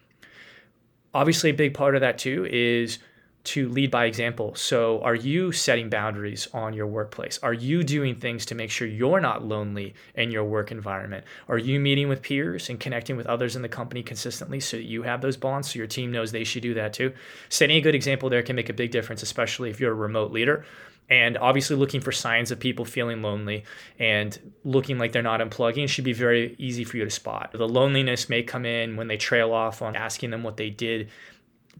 Obviously, 1.13 1.51
a 1.51 1.55
big 1.55 1.75
part 1.75 1.95
of 1.95 2.01
that 2.01 2.17
too 2.17 2.47
is 2.51 2.99
to 3.45 3.69
lead 3.69 3.91
by 3.91 4.05
example. 4.05 4.55
So, 4.55 5.01
are 5.03 5.15
you 5.15 5.51
setting 5.51 5.89
boundaries 5.89 6.49
on 6.53 6.73
your 6.73 6.87
workplace? 6.87 7.41
Are 7.43 7.53
you 7.53 7.83
doing 7.83 8.15
things 8.15 8.47
to 8.47 8.55
make 8.55 8.71
sure 8.71 8.87
you're 8.87 9.21
not 9.21 9.45
lonely 9.45 9.95
in 10.15 10.31
your 10.31 10.45
work 10.45 10.71
environment? 10.71 11.25
Are 11.49 11.59
you 11.59 11.81
meeting 11.81 12.09
with 12.09 12.23
peers 12.23 12.69
and 12.69 12.79
connecting 12.79 13.17
with 13.17 13.27
others 13.27 13.57
in 13.57 13.63
the 13.63 13.69
company 13.69 14.03
consistently 14.03 14.61
so 14.61 14.77
that 14.77 14.85
you 14.85 15.03
have 15.03 15.21
those 15.21 15.37
bonds 15.37 15.73
so 15.73 15.79
your 15.79 15.89
team 15.89 16.13
knows 16.13 16.31
they 16.31 16.45
should 16.45 16.63
do 16.63 16.75
that 16.75 16.93
too? 16.93 17.13
Setting 17.49 17.77
a 17.77 17.81
good 17.81 17.97
example 17.97 18.31
there 18.31 18.43
can 18.43 18.57
make 18.57 18.69
a 18.69 18.75
big 18.75 18.93
difference, 18.93 19.23
especially 19.23 19.71
if 19.71 19.81
you're 19.81 19.93
a 19.93 19.95
remote 19.95 20.31
leader. 20.31 20.65
And 21.11 21.37
obviously, 21.37 21.77
looking 21.77 22.01
for 22.01 22.13
signs 22.13 22.51
of 22.51 22.61
people 22.61 22.85
feeling 22.85 23.23
lonely 23.23 23.65
and 23.99 24.39
looking 24.65 24.99
like 24.99 25.13
they're 25.13 25.21
not 25.21 25.41
unplugging 25.41 25.89
should 25.89 26.05
be 26.05 26.13
very 26.13 26.55
easy 26.59 26.85
for 26.85 26.97
you 26.97 27.05
to 27.05 27.11
spot. 27.11 27.51
The 27.53 27.69
loneliness 27.69 28.29
may 28.29 28.43
come 28.43 28.65
in 28.65 28.97
when 28.97 29.09
they 29.09 29.17
trail 29.17 29.53
off 29.53 29.83
on 29.83 29.97
asking 29.97 30.31
them 30.31 30.43
what 30.43 30.57
they 30.57 30.71
did 30.71 31.11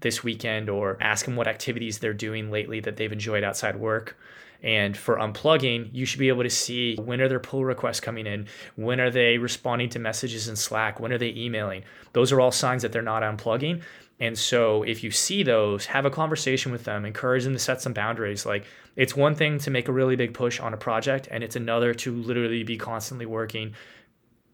this 0.03 0.23
weekend 0.23 0.69
or 0.69 0.99
ask 1.01 1.25
them 1.25 1.37
what 1.37 1.49
activities 1.49 1.99
they're 1.99 2.13
doing 2.13 2.51
lately 2.51 2.81
that 2.81 2.97
they've 2.97 3.13
enjoyed 3.13 3.45
outside 3.45 3.77
work. 3.77 4.17
And 4.63 4.97
for 4.97 5.17
unplugging, 5.17 5.91
you 5.93 6.07
should 6.07 6.21
be 6.21 6.29
able 6.29 6.45
to 6.45 6.51
see 6.51 6.95
when 6.97 7.21
are 7.21 7.29
their 7.29 7.41
pull 7.41 7.65
requests 7.65 7.99
coming 7.99 8.27
in, 8.27 8.47
when 8.77 9.01
are 9.01 9.11
they 9.11 9.39
responding 9.39 9.89
to 9.91 9.99
messages 9.99 10.49
in 10.49 10.55
Slack, 10.55 11.01
when 11.01 11.13
are 11.13 11.19
they 11.19 11.31
emailing. 11.31 11.83
Those 12.13 12.31
are 12.31 12.41
all 12.41 12.53
signs 12.53 12.83
that 12.83 12.93
they're 12.93 13.03
not 13.03 13.23
unplugging. 13.23 13.83
And 14.21 14.39
so 14.39 14.85
if 14.85 15.03
you 15.03 15.11
see 15.11 15.43
those, 15.43 15.87
have 15.87 16.05
a 16.05 16.11
conversation 16.11 16.71
with 16.71 16.85
them, 16.85 17.05
encourage 17.05 17.43
them 17.43 17.55
to 17.55 17.59
set 17.59 17.83
some 17.83 17.93
boundaries. 17.93 18.47
Like 18.47 18.65
it's 18.95 19.17
one 19.17 19.35
thing 19.35 19.59
to 19.61 19.71
make 19.71 19.89
a 19.89 19.93
really 19.93 20.15
big 20.15 20.33
push 20.33 20.61
on 20.61 20.75
a 20.75 20.77
project, 20.77 21.27
and 21.31 21.43
it's 21.43 21.57
another 21.57 21.93
to 21.95 22.15
literally 22.23 22.63
be 22.63 22.77
constantly 22.77 23.27
working, 23.27 23.75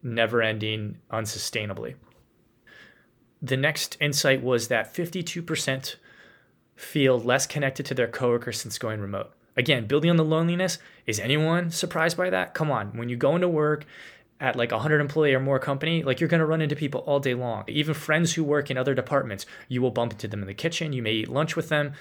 never 0.03 0.41
ending, 0.41 0.97
unsustainably 1.11 1.97
the 3.41 3.57
next 3.57 3.97
insight 4.01 4.43
was 4.43 4.69
that 4.69 4.95
52% 4.95 5.97
feel 6.77 7.19
less 7.19 7.47
connected 7.47 7.87
to 7.87 7.95
their 7.95 8.09
coworkers 8.09 8.61
since 8.61 8.79
going 8.79 9.01
remote. 9.01 9.33
Again, 9.57 9.87
building 9.87 10.11
on 10.11 10.17
the 10.17 10.25
loneliness, 10.25 10.79
is 11.07 11.19
anyone 11.19 11.71
surprised 11.71 12.17
by 12.17 12.31
that? 12.31 12.55
Come 12.55 12.71
on, 12.71 12.97
when 12.97 13.09
you 13.09 13.17
go 13.17 13.35
into 13.35 13.49
work 13.49 13.85
at 14.41 14.55
like 14.55 14.71
a 14.71 14.77
100 14.77 15.01
employee 15.01 15.35
or 15.35 15.41
more 15.41 15.59
company, 15.59 16.05
like 16.05 16.21
you're 16.21 16.29
going 16.29 16.39
to 16.39 16.47
run 16.47 16.63
into 16.63 16.77
people 16.77 17.01
all 17.01 17.19
day 17.19 17.35
long. 17.35 17.65
Even 17.67 17.95
friends 17.95 18.35
who 18.35 18.45
work 18.45 18.71
in 18.71 18.79
other 18.79 18.95
departments, 18.95 19.47
you 19.67 19.83
will 19.83 19.91
bump 19.91 20.13
into 20.13 20.29
them 20.29 20.43
in 20.43 20.47
the 20.47 20.55
kitchen, 20.55 20.93
you 20.93 21.03
may 21.03 21.13
eat 21.13 21.29
lunch 21.29 21.57
with 21.57 21.69
them, 21.69 21.93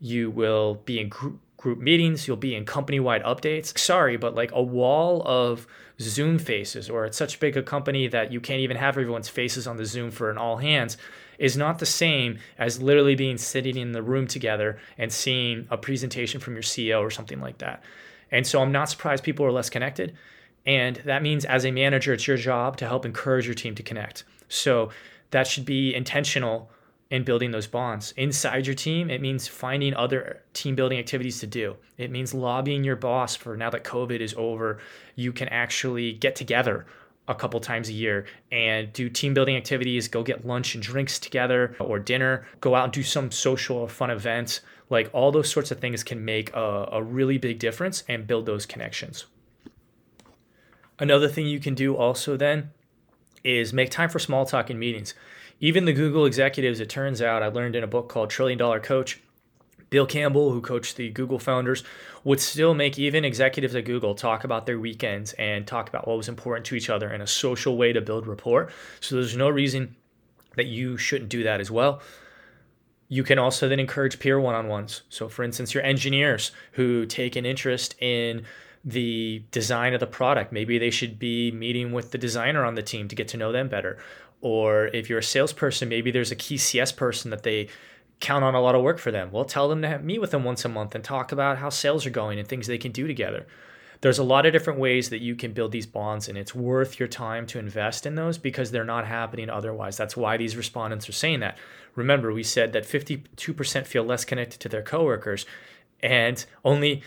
you 0.00 0.30
will 0.30 0.74
be 0.84 1.00
in 1.00 1.08
group 1.08 1.40
group 1.56 1.78
meetings, 1.78 2.28
you'll 2.28 2.36
be 2.36 2.54
in 2.54 2.64
company 2.64 3.00
wide 3.00 3.22
updates. 3.24 3.76
Sorry, 3.78 4.16
but 4.16 4.34
like 4.34 4.52
a 4.52 4.62
wall 4.62 5.22
of 5.26 5.66
Zoom 5.98 6.38
faces, 6.38 6.90
or 6.90 7.06
it's 7.06 7.16
such 7.16 7.40
big 7.40 7.56
a 7.56 7.62
company 7.62 8.06
that 8.08 8.30
you 8.30 8.40
can't 8.40 8.60
even 8.60 8.76
have 8.76 8.96
everyone's 8.96 9.28
faces 9.28 9.66
on 9.66 9.76
the 9.76 9.84
Zoom 9.84 10.10
for 10.10 10.30
an 10.30 10.38
all 10.38 10.58
hands, 10.58 10.96
is 11.38 11.56
not 11.56 11.78
the 11.78 11.86
same 11.86 12.38
as 12.58 12.80
literally 12.80 13.14
being 13.14 13.38
sitting 13.38 13.76
in 13.76 13.92
the 13.92 14.02
room 14.02 14.26
together 14.26 14.78
and 14.98 15.12
seeing 15.12 15.66
a 15.70 15.76
presentation 15.76 16.40
from 16.40 16.54
your 16.54 16.62
CEO 16.62 17.00
or 17.00 17.10
something 17.10 17.40
like 17.40 17.58
that. 17.58 17.82
And 18.30 18.46
so 18.46 18.60
I'm 18.60 18.72
not 18.72 18.88
surprised 18.90 19.24
people 19.24 19.46
are 19.46 19.52
less 19.52 19.70
connected. 19.70 20.14
And 20.64 20.96
that 21.04 21.22
means 21.22 21.44
as 21.44 21.64
a 21.64 21.70
manager, 21.70 22.12
it's 22.12 22.26
your 22.26 22.36
job 22.36 22.76
to 22.78 22.86
help 22.86 23.04
encourage 23.04 23.46
your 23.46 23.54
team 23.54 23.74
to 23.76 23.82
connect. 23.82 24.24
So 24.48 24.90
that 25.30 25.46
should 25.46 25.64
be 25.64 25.94
intentional 25.94 26.70
in 27.10 27.22
building 27.22 27.52
those 27.52 27.66
bonds. 27.66 28.12
Inside 28.16 28.66
your 28.66 28.74
team, 28.74 29.10
it 29.10 29.20
means 29.20 29.46
finding 29.46 29.94
other 29.94 30.42
team 30.52 30.74
building 30.74 30.98
activities 30.98 31.38
to 31.40 31.46
do. 31.46 31.76
It 31.98 32.10
means 32.10 32.34
lobbying 32.34 32.82
your 32.82 32.96
boss 32.96 33.36
for 33.36 33.56
now 33.56 33.70
that 33.70 33.84
COVID 33.84 34.20
is 34.20 34.34
over, 34.36 34.78
you 35.14 35.32
can 35.32 35.48
actually 35.48 36.12
get 36.12 36.34
together 36.34 36.86
a 37.28 37.34
couple 37.34 37.58
times 37.60 37.88
a 37.88 37.92
year 37.92 38.26
and 38.52 38.92
do 38.92 39.08
team 39.08 39.34
building 39.34 39.56
activities, 39.56 40.08
go 40.08 40.22
get 40.22 40.46
lunch 40.46 40.74
and 40.74 40.82
drinks 40.82 41.18
together 41.18 41.76
or 41.80 41.98
dinner, 41.98 42.46
go 42.60 42.74
out 42.74 42.84
and 42.84 42.92
do 42.92 43.02
some 43.02 43.30
social 43.30 43.76
or 43.76 43.88
fun 43.88 44.10
events. 44.10 44.60
Like 44.90 45.10
all 45.12 45.32
those 45.32 45.50
sorts 45.50 45.70
of 45.70 45.80
things 45.80 46.04
can 46.04 46.24
make 46.24 46.54
a, 46.54 46.88
a 46.92 47.02
really 47.02 47.38
big 47.38 47.58
difference 47.58 48.04
and 48.08 48.26
build 48.26 48.46
those 48.46 48.66
connections. 48.66 49.26
Another 50.98 51.28
thing 51.28 51.46
you 51.46 51.60
can 51.60 51.74
do 51.74 51.96
also 51.96 52.36
then 52.36 52.70
is 53.44 53.72
make 53.72 53.90
time 53.90 54.08
for 54.08 54.18
small 54.18 54.46
talk 54.46 54.70
in 54.70 54.78
meetings. 54.78 55.14
Even 55.60 55.86
the 55.86 55.92
Google 55.92 56.26
executives, 56.26 56.80
it 56.80 56.90
turns 56.90 57.22
out, 57.22 57.42
I 57.42 57.48
learned 57.48 57.76
in 57.76 57.84
a 57.84 57.86
book 57.86 58.08
called 58.08 58.28
Trillion 58.28 58.58
Dollar 58.58 58.80
Coach, 58.80 59.20
Bill 59.88 60.06
Campbell, 60.06 60.50
who 60.50 60.60
coached 60.60 60.96
the 60.96 61.10
Google 61.10 61.38
founders, 61.38 61.84
would 62.24 62.40
still 62.40 62.74
make 62.74 62.98
even 62.98 63.24
executives 63.24 63.74
at 63.74 63.84
Google 63.84 64.14
talk 64.14 64.44
about 64.44 64.66
their 64.66 64.78
weekends 64.78 65.32
and 65.34 65.66
talk 65.66 65.88
about 65.88 66.06
what 66.06 66.16
was 66.16 66.28
important 66.28 66.66
to 66.66 66.74
each 66.74 66.90
other 66.90 67.10
in 67.10 67.20
a 67.20 67.26
social 67.26 67.76
way 67.76 67.92
to 67.92 68.00
build 68.00 68.26
rapport. 68.26 68.68
So 69.00 69.14
there's 69.14 69.36
no 69.36 69.48
reason 69.48 69.94
that 70.56 70.66
you 70.66 70.96
shouldn't 70.96 71.30
do 71.30 71.44
that 71.44 71.60
as 71.60 71.70
well. 71.70 72.02
You 73.08 73.22
can 73.22 73.38
also 73.38 73.68
then 73.68 73.78
encourage 73.78 74.18
peer 74.18 74.40
one 74.40 74.56
on 74.56 74.66
ones. 74.66 75.02
So, 75.08 75.28
for 75.28 75.44
instance, 75.44 75.72
your 75.72 75.84
engineers 75.84 76.50
who 76.72 77.06
take 77.06 77.36
an 77.36 77.46
interest 77.46 77.94
in 78.00 78.44
the 78.84 79.44
design 79.52 79.94
of 79.94 80.00
the 80.00 80.06
product, 80.06 80.52
maybe 80.52 80.78
they 80.78 80.90
should 80.90 81.18
be 81.18 81.52
meeting 81.52 81.92
with 81.92 82.10
the 82.10 82.18
designer 82.18 82.64
on 82.64 82.74
the 82.74 82.82
team 82.82 83.06
to 83.08 83.14
get 83.14 83.28
to 83.28 83.36
know 83.36 83.52
them 83.52 83.68
better. 83.68 83.98
Or 84.46 84.86
if 84.94 85.10
you're 85.10 85.18
a 85.18 85.24
salesperson, 85.24 85.88
maybe 85.88 86.12
there's 86.12 86.30
a 86.30 86.36
key 86.36 86.56
CS 86.56 86.92
person 86.92 87.32
that 87.32 87.42
they 87.42 87.66
count 88.20 88.44
on 88.44 88.54
a 88.54 88.60
lot 88.60 88.76
of 88.76 88.82
work 88.82 89.00
for 89.00 89.10
them. 89.10 89.32
Well, 89.32 89.44
tell 89.44 89.68
them 89.68 89.82
to 89.82 89.98
meet 89.98 90.20
with 90.20 90.30
them 90.30 90.44
once 90.44 90.64
a 90.64 90.68
month 90.68 90.94
and 90.94 91.02
talk 91.02 91.32
about 91.32 91.58
how 91.58 91.68
sales 91.68 92.06
are 92.06 92.10
going 92.10 92.38
and 92.38 92.46
things 92.46 92.68
they 92.68 92.78
can 92.78 92.92
do 92.92 93.08
together. 93.08 93.44
There's 94.02 94.20
a 94.20 94.22
lot 94.22 94.46
of 94.46 94.52
different 94.52 94.78
ways 94.78 95.10
that 95.10 95.20
you 95.20 95.34
can 95.34 95.52
build 95.52 95.72
these 95.72 95.86
bonds, 95.86 96.28
and 96.28 96.38
it's 96.38 96.54
worth 96.54 97.00
your 97.00 97.08
time 97.08 97.44
to 97.48 97.58
invest 97.58 98.06
in 98.06 98.14
those 98.14 98.38
because 98.38 98.70
they're 98.70 98.84
not 98.84 99.08
happening 99.08 99.50
otherwise. 99.50 99.96
That's 99.96 100.16
why 100.16 100.36
these 100.36 100.56
respondents 100.56 101.08
are 101.08 101.12
saying 101.12 101.40
that. 101.40 101.58
Remember, 101.96 102.32
we 102.32 102.44
said 102.44 102.72
that 102.72 102.84
52% 102.84 103.84
feel 103.84 104.04
less 104.04 104.24
connected 104.24 104.60
to 104.60 104.68
their 104.68 104.82
coworkers, 104.82 105.44
and 106.04 106.46
only 106.64 107.02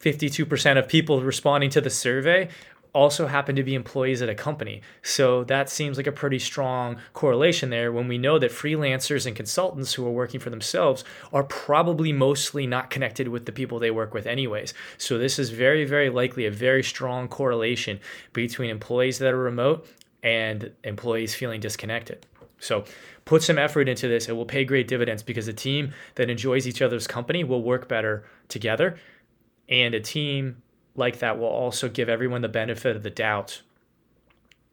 52% 0.00 0.78
of 0.78 0.86
people 0.86 1.22
responding 1.22 1.70
to 1.70 1.80
the 1.80 1.90
survey 1.90 2.50
also 2.94 3.26
happen 3.26 3.56
to 3.56 3.62
be 3.62 3.74
employees 3.74 4.20
at 4.20 4.28
a 4.28 4.34
company. 4.34 4.82
So 5.02 5.44
that 5.44 5.70
seems 5.70 5.96
like 5.96 6.06
a 6.06 6.12
pretty 6.12 6.38
strong 6.38 6.98
correlation 7.14 7.70
there 7.70 7.90
when 7.90 8.06
we 8.06 8.18
know 8.18 8.38
that 8.38 8.50
freelancers 8.50 9.26
and 9.26 9.34
consultants 9.34 9.94
who 9.94 10.06
are 10.06 10.10
working 10.10 10.40
for 10.40 10.50
themselves 10.50 11.04
are 11.32 11.44
probably 11.44 12.12
mostly 12.12 12.66
not 12.66 12.90
connected 12.90 13.28
with 13.28 13.46
the 13.46 13.52
people 13.52 13.78
they 13.78 13.90
work 13.90 14.12
with, 14.12 14.26
anyways. 14.26 14.74
So 14.98 15.16
this 15.16 15.38
is 15.38 15.50
very, 15.50 15.84
very 15.84 16.10
likely 16.10 16.44
a 16.46 16.50
very 16.50 16.82
strong 16.82 17.28
correlation 17.28 17.98
between 18.32 18.70
employees 18.70 19.18
that 19.18 19.32
are 19.32 19.38
remote 19.38 19.86
and 20.22 20.70
employees 20.84 21.34
feeling 21.34 21.60
disconnected. 21.60 22.26
So 22.58 22.84
put 23.24 23.42
some 23.42 23.58
effort 23.58 23.88
into 23.88 24.06
this. 24.06 24.28
It 24.28 24.32
will 24.32 24.44
pay 24.44 24.64
great 24.64 24.86
dividends 24.86 25.22
because 25.22 25.48
a 25.48 25.52
team 25.52 25.92
that 26.14 26.30
enjoys 26.30 26.66
each 26.66 26.82
other's 26.82 27.06
company 27.06 27.42
will 27.42 27.62
work 27.62 27.88
better 27.88 28.24
together. 28.48 28.98
And 29.68 29.94
a 29.94 30.00
team 30.00 30.62
like 30.94 31.18
that 31.18 31.38
will 31.38 31.46
also 31.46 31.88
give 31.88 32.08
everyone 32.08 32.42
the 32.42 32.48
benefit 32.48 32.96
of 32.96 33.02
the 33.02 33.10
doubt 33.10 33.62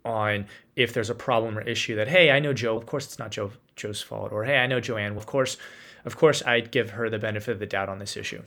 on 0.05 0.45
if 0.75 0.93
there's 0.93 1.09
a 1.09 1.15
problem 1.15 1.57
or 1.57 1.61
issue 1.61 1.95
that 1.95 2.07
hey 2.07 2.31
i 2.31 2.39
know 2.39 2.53
joe 2.53 2.77
of 2.77 2.85
course 2.85 3.05
it's 3.05 3.19
not 3.19 3.31
joe 3.31 3.51
joe's 3.75 4.01
fault 4.01 4.31
or 4.31 4.45
hey 4.45 4.57
i 4.57 4.67
know 4.67 4.79
joanne 4.79 5.15
of 5.15 5.25
course 5.25 5.57
of 6.05 6.15
course 6.15 6.43
i'd 6.45 6.71
give 6.71 6.91
her 6.91 7.09
the 7.09 7.19
benefit 7.19 7.51
of 7.51 7.59
the 7.59 7.65
doubt 7.65 7.89
on 7.89 7.99
this 7.99 8.17
issue. 8.17 8.41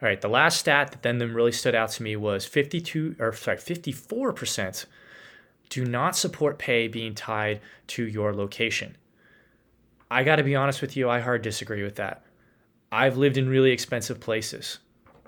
All 0.00 0.08
right 0.08 0.20
the 0.20 0.28
last 0.28 0.58
stat 0.58 0.90
that 0.90 1.02
then 1.02 1.18
really 1.32 1.52
stood 1.52 1.74
out 1.74 1.90
to 1.92 2.02
me 2.02 2.16
was 2.16 2.44
52 2.44 3.16
or 3.18 3.32
sorry 3.32 3.56
54% 3.56 4.86
do 5.68 5.86
not 5.86 6.16
support 6.16 6.58
pay 6.58 6.86
being 6.86 7.14
tied 7.14 7.60
to 7.86 8.06
your 8.06 8.34
location. 8.34 8.96
I 10.10 10.24
got 10.24 10.36
to 10.36 10.42
be 10.42 10.56
honest 10.56 10.82
with 10.82 10.96
you 10.96 11.08
i 11.08 11.20
hard 11.20 11.42
disagree 11.42 11.82
with 11.82 11.96
that. 11.96 12.24
I've 12.90 13.16
lived 13.16 13.38
in 13.38 13.48
really 13.48 13.70
expensive 13.70 14.20
places 14.20 14.78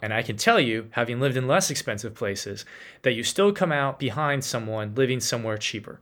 and 0.05 0.13
I 0.13 0.23
can 0.23 0.37
tell 0.37 0.61
you, 0.61 0.89
having 0.91 1.19
lived 1.19 1.39
in 1.39 1.49
less 1.49 1.71
expensive 1.71 2.13
places, 2.15 2.67
that 3.01 3.15
you 3.15 3.23
still 3.23 3.55
come 3.55 3.73
out 3.73 3.99
behind 3.99 4.45
someone 4.45 4.95
living 4.95 5.19
somewhere 5.19 5.57
cheaper. 5.57 5.99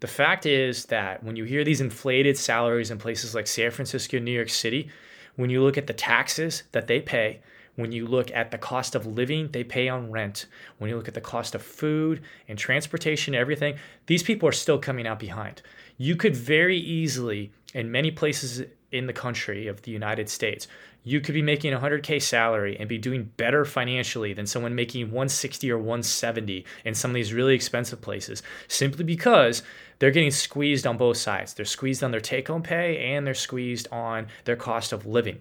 The 0.00 0.08
fact 0.08 0.44
is 0.44 0.86
that 0.86 1.22
when 1.22 1.36
you 1.36 1.44
hear 1.44 1.62
these 1.62 1.80
inflated 1.80 2.36
salaries 2.36 2.90
in 2.90 2.98
places 2.98 3.32
like 3.32 3.46
San 3.46 3.70
Francisco, 3.70 4.18
New 4.18 4.32
York 4.32 4.48
City, 4.48 4.88
when 5.36 5.50
you 5.50 5.62
look 5.62 5.78
at 5.78 5.86
the 5.86 5.92
taxes 5.92 6.64
that 6.72 6.88
they 6.88 7.00
pay, 7.00 7.42
when 7.76 7.92
you 7.92 8.08
look 8.08 8.28
at 8.32 8.50
the 8.50 8.58
cost 8.58 8.96
of 8.96 9.06
living 9.06 9.48
they 9.52 9.62
pay 9.62 9.88
on 9.88 10.10
rent, 10.10 10.46
when 10.78 10.90
you 10.90 10.96
look 10.96 11.06
at 11.06 11.14
the 11.14 11.20
cost 11.20 11.54
of 11.54 11.62
food 11.62 12.22
and 12.48 12.58
transportation, 12.58 13.36
everything, 13.36 13.76
these 14.06 14.24
people 14.24 14.48
are 14.48 14.52
still 14.52 14.78
coming 14.80 15.06
out 15.06 15.20
behind. 15.20 15.62
You 15.96 16.16
could 16.16 16.34
very 16.34 16.78
easily, 16.78 17.52
in 17.72 17.92
many 17.92 18.10
places 18.10 18.64
in 18.90 19.06
the 19.06 19.12
country 19.12 19.68
of 19.68 19.82
the 19.82 19.92
United 19.92 20.28
States, 20.28 20.66
you 21.04 21.20
could 21.20 21.34
be 21.34 21.42
making 21.42 21.72
a 21.72 21.78
100k 21.78 22.20
salary 22.20 22.76
and 22.80 22.88
be 22.88 22.98
doing 22.98 23.30
better 23.36 23.64
financially 23.64 24.32
than 24.32 24.46
someone 24.46 24.74
making 24.74 25.06
160 25.06 25.70
or 25.70 25.76
170 25.76 26.64
in 26.84 26.94
some 26.94 27.10
of 27.10 27.14
these 27.14 27.34
really 27.34 27.54
expensive 27.54 28.00
places 28.00 28.42
simply 28.66 29.04
because 29.04 29.62
they're 29.98 30.10
getting 30.10 30.30
squeezed 30.30 30.86
on 30.86 30.96
both 30.96 31.18
sides. 31.18 31.54
They're 31.54 31.66
squeezed 31.66 32.02
on 32.02 32.10
their 32.10 32.20
take 32.20 32.48
home 32.48 32.62
pay 32.62 33.12
and 33.12 33.26
they're 33.26 33.34
squeezed 33.34 33.86
on 33.92 34.26
their 34.44 34.56
cost 34.56 34.92
of 34.92 35.06
living. 35.06 35.40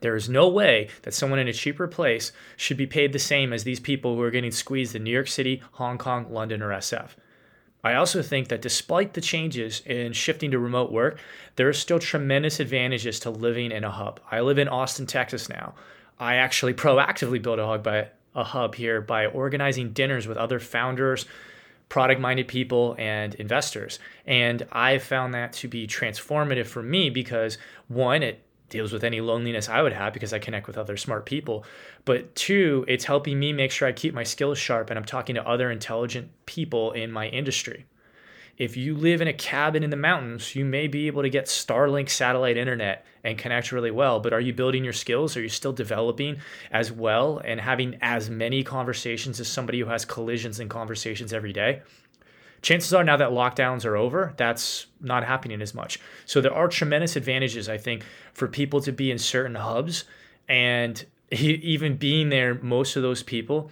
There 0.00 0.14
is 0.14 0.28
no 0.28 0.48
way 0.48 0.88
that 1.02 1.14
someone 1.14 1.38
in 1.38 1.48
a 1.48 1.52
cheaper 1.52 1.88
place 1.88 2.30
should 2.56 2.76
be 2.76 2.86
paid 2.86 3.12
the 3.12 3.18
same 3.18 3.52
as 3.52 3.64
these 3.64 3.80
people 3.80 4.14
who 4.14 4.22
are 4.22 4.30
getting 4.30 4.50
squeezed 4.52 4.94
in 4.94 5.02
New 5.02 5.10
York 5.10 5.28
City, 5.28 5.62
Hong 5.72 5.98
Kong, 5.98 6.32
London, 6.32 6.62
or 6.62 6.68
SF. 6.68 7.10
I 7.86 7.94
also 7.94 8.20
think 8.20 8.48
that 8.48 8.62
despite 8.62 9.14
the 9.14 9.20
changes 9.20 9.80
in 9.86 10.12
shifting 10.12 10.50
to 10.50 10.58
remote 10.58 10.90
work, 10.90 11.20
there 11.54 11.68
are 11.68 11.72
still 11.72 12.00
tremendous 12.00 12.58
advantages 12.58 13.20
to 13.20 13.30
living 13.30 13.70
in 13.70 13.84
a 13.84 13.90
hub. 13.92 14.18
I 14.28 14.40
live 14.40 14.58
in 14.58 14.66
Austin, 14.66 15.06
Texas 15.06 15.48
now. 15.48 15.72
I 16.18 16.34
actually 16.34 16.74
proactively 16.74 17.40
built 17.40 17.60
a 17.60 17.66
hub 17.66 17.84
by 17.84 18.08
a 18.34 18.42
hub 18.42 18.74
here 18.74 19.00
by 19.00 19.26
organizing 19.26 19.92
dinners 19.92 20.26
with 20.26 20.36
other 20.36 20.58
founders, 20.58 21.26
product 21.88 22.20
minded 22.20 22.48
people 22.48 22.96
and 22.98 23.36
investors. 23.36 24.00
And 24.26 24.66
I 24.72 24.98
found 24.98 25.34
that 25.34 25.52
to 25.54 25.68
be 25.68 25.86
transformative 25.86 26.66
for 26.66 26.82
me 26.82 27.08
because 27.08 27.56
one, 27.86 28.24
it 28.24 28.42
deals 28.68 28.92
with 28.92 29.04
any 29.04 29.20
loneliness 29.20 29.68
I 29.68 29.82
would 29.82 29.92
have 29.92 30.12
because 30.12 30.32
I 30.32 30.38
connect 30.38 30.66
with 30.66 30.78
other 30.78 30.96
smart 30.96 31.26
people. 31.26 31.64
But 32.04 32.34
two, 32.34 32.84
it's 32.88 33.04
helping 33.04 33.38
me 33.38 33.52
make 33.52 33.70
sure 33.70 33.86
I 33.86 33.92
keep 33.92 34.14
my 34.14 34.24
skills 34.24 34.58
sharp 34.58 34.90
and 34.90 34.98
I'm 34.98 35.04
talking 35.04 35.34
to 35.36 35.48
other 35.48 35.70
intelligent 35.70 36.30
people 36.46 36.92
in 36.92 37.12
my 37.12 37.28
industry. 37.28 37.86
If 38.58 38.74
you 38.74 38.94
live 38.96 39.20
in 39.20 39.28
a 39.28 39.34
cabin 39.34 39.82
in 39.82 39.90
the 39.90 39.96
mountains, 39.96 40.56
you 40.56 40.64
may 40.64 40.86
be 40.86 41.08
able 41.08 41.20
to 41.22 41.28
get 41.28 41.44
Starlink 41.44 42.08
satellite 42.08 42.56
internet 42.56 43.04
and 43.22 43.36
connect 43.36 43.70
really 43.70 43.90
well. 43.90 44.18
But 44.18 44.32
are 44.32 44.40
you 44.40 44.54
building 44.54 44.82
your 44.82 44.94
skills? 44.94 45.36
Are 45.36 45.42
you 45.42 45.50
still 45.50 45.74
developing 45.74 46.38
as 46.72 46.90
well 46.90 47.38
and 47.44 47.60
having 47.60 47.98
as 48.00 48.30
many 48.30 48.64
conversations 48.64 49.40
as 49.40 49.48
somebody 49.48 49.80
who 49.80 49.86
has 49.86 50.06
collisions 50.06 50.58
and 50.58 50.70
conversations 50.70 51.34
every 51.34 51.52
day? 51.52 51.82
Chances 52.62 52.92
are 52.94 53.04
now 53.04 53.16
that 53.16 53.30
lockdowns 53.30 53.84
are 53.84 53.96
over, 53.96 54.34
that's 54.36 54.86
not 55.00 55.24
happening 55.24 55.62
as 55.62 55.74
much. 55.74 56.00
So 56.24 56.40
there 56.40 56.54
are 56.54 56.68
tremendous 56.68 57.16
advantages, 57.16 57.68
I 57.68 57.78
think, 57.78 58.04
for 58.32 58.48
people 58.48 58.80
to 58.82 58.92
be 58.92 59.10
in 59.10 59.18
certain 59.18 59.56
hubs 59.56 60.04
and 60.48 61.04
even 61.30 61.96
being 61.96 62.28
there, 62.28 62.54
most 62.54 62.96
of 62.96 63.02
those 63.02 63.22
people 63.22 63.70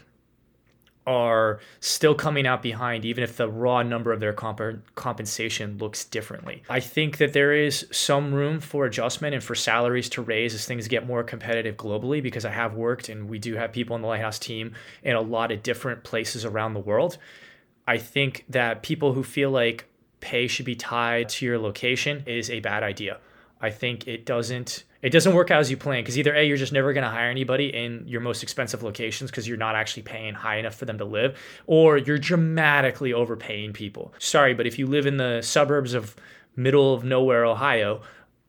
are 1.07 1.61
still 1.81 2.15
coming 2.15 2.47
out 2.47 2.63
behind, 2.63 3.05
even 3.05 3.23
if 3.23 3.37
the 3.37 3.49
raw 3.49 3.83
number 3.83 4.11
of 4.11 4.21
their 4.21 4.33
comp- 4.33 4.83
compensation 4.95 5.77
looks 5.77 6.05
differently. 6.05 6.63
I 6.71 6.81
think 6.81 7.19
that 7.19 7.35
there 7.35 7.53
is 7.53 7.87
some 7.93 8.33
room 8.33 8.59
for 8.59 8.87
adjustment 8.87 9.35
and 9.35 9.45
for 9.45 9.55
salaries 9.55 10.09
to 10.11 10.23
raise 10.23 10.55
as 10.55 10.65
things 10.65 10.89
get 10.89 11.07
more 11.07 11.23
competitive 11.23 11.77
globally 11.77 12.23
because 12.23 12.47
I 12.47 12.51
have 12.51 12.75
worked 12.75 13.11
and 13.11 13.29
we 13.29 13.39
do 13.39 13.55
have 13.55 13.73
people 13.73 13.95
on 13.95 14.01
the 14.01 14.09
Lighthouse 14.09 14.39
team 14.39 14.75
in 15.03 15.15
a 15.15 15.21
lot 15.21 15.53
of 15.53 15.63
different 15.63 16.05
places 16.05 16.45
around 16.45 16.73
the 16.73 16.81
world. 16.81 17.19
I 17.87 17.99
think 17.99 18.45
that 18.49 18.83
people 18.83 19.13
who 19.13 19.23
feel 19.23 19.51
like 19.51 19.87
pay 20.21 20.47
should 20.47 20.67
be 20.67 20.75
tied 20.75 21.29
to 21.29 21.47
your 21.47 21.59
location 21.59 22.23
is 22.27 22.49
a 22.51 22.61
bad 22.61 22.83
idea. 22.83 23.19
I 23.61 23.71
think 23.71 24.09
it 24.09 24.27
doesn't 24.27 24.85
it 25.03 25.11
doesn't 25.11 25.35
work 25.35 25.51
out 25.51 25.61
as 25.61 25.71
you 25.71 25.77
plan 25.77 26.03
because 26.03 26.19
either 26.19 26.35
a 26.35 26.47
you're 26.47 26.57
just 26.57 26.73
never 26.73 26.95
going 26.95 27.05
to 27.05 27.11
hire 27.11 27.29
anybody 27.29 27.67
in 27.67 28.05
your 28.07 28.23
most 28.23 28.43
expensive 28.43 28.83
locations 28.83 29.31
because 29.31 29.47
you're 29.47 29.59
not 29.59 29.75
actually 29.75 30.03
paying 30.03 30.33
high 30.33 30.57
enough 30.57 30.75
for 30.75 30.87
them 30.87 30.97
to 30.97 31.05
live 31.05 31.39
or 31.67 31.99
you're 31.99 32.17
dramatically 32.17 33.13
overpaying 33.13 33.75
people. 33.75 34.15
Sorry, 34.19 34.55
but 34.55 34.67
if 34.67 34.79
you 34.79 34.87
live 34.87 35.05
in 35.05 35.19
the 35.19 35.43
suburbs 35.43 35.93
of 35.93 36.17
middle 36.57 36.95
of 36.95 37.05
nowhere 37.05 37.45
Ohio 37.45 38.01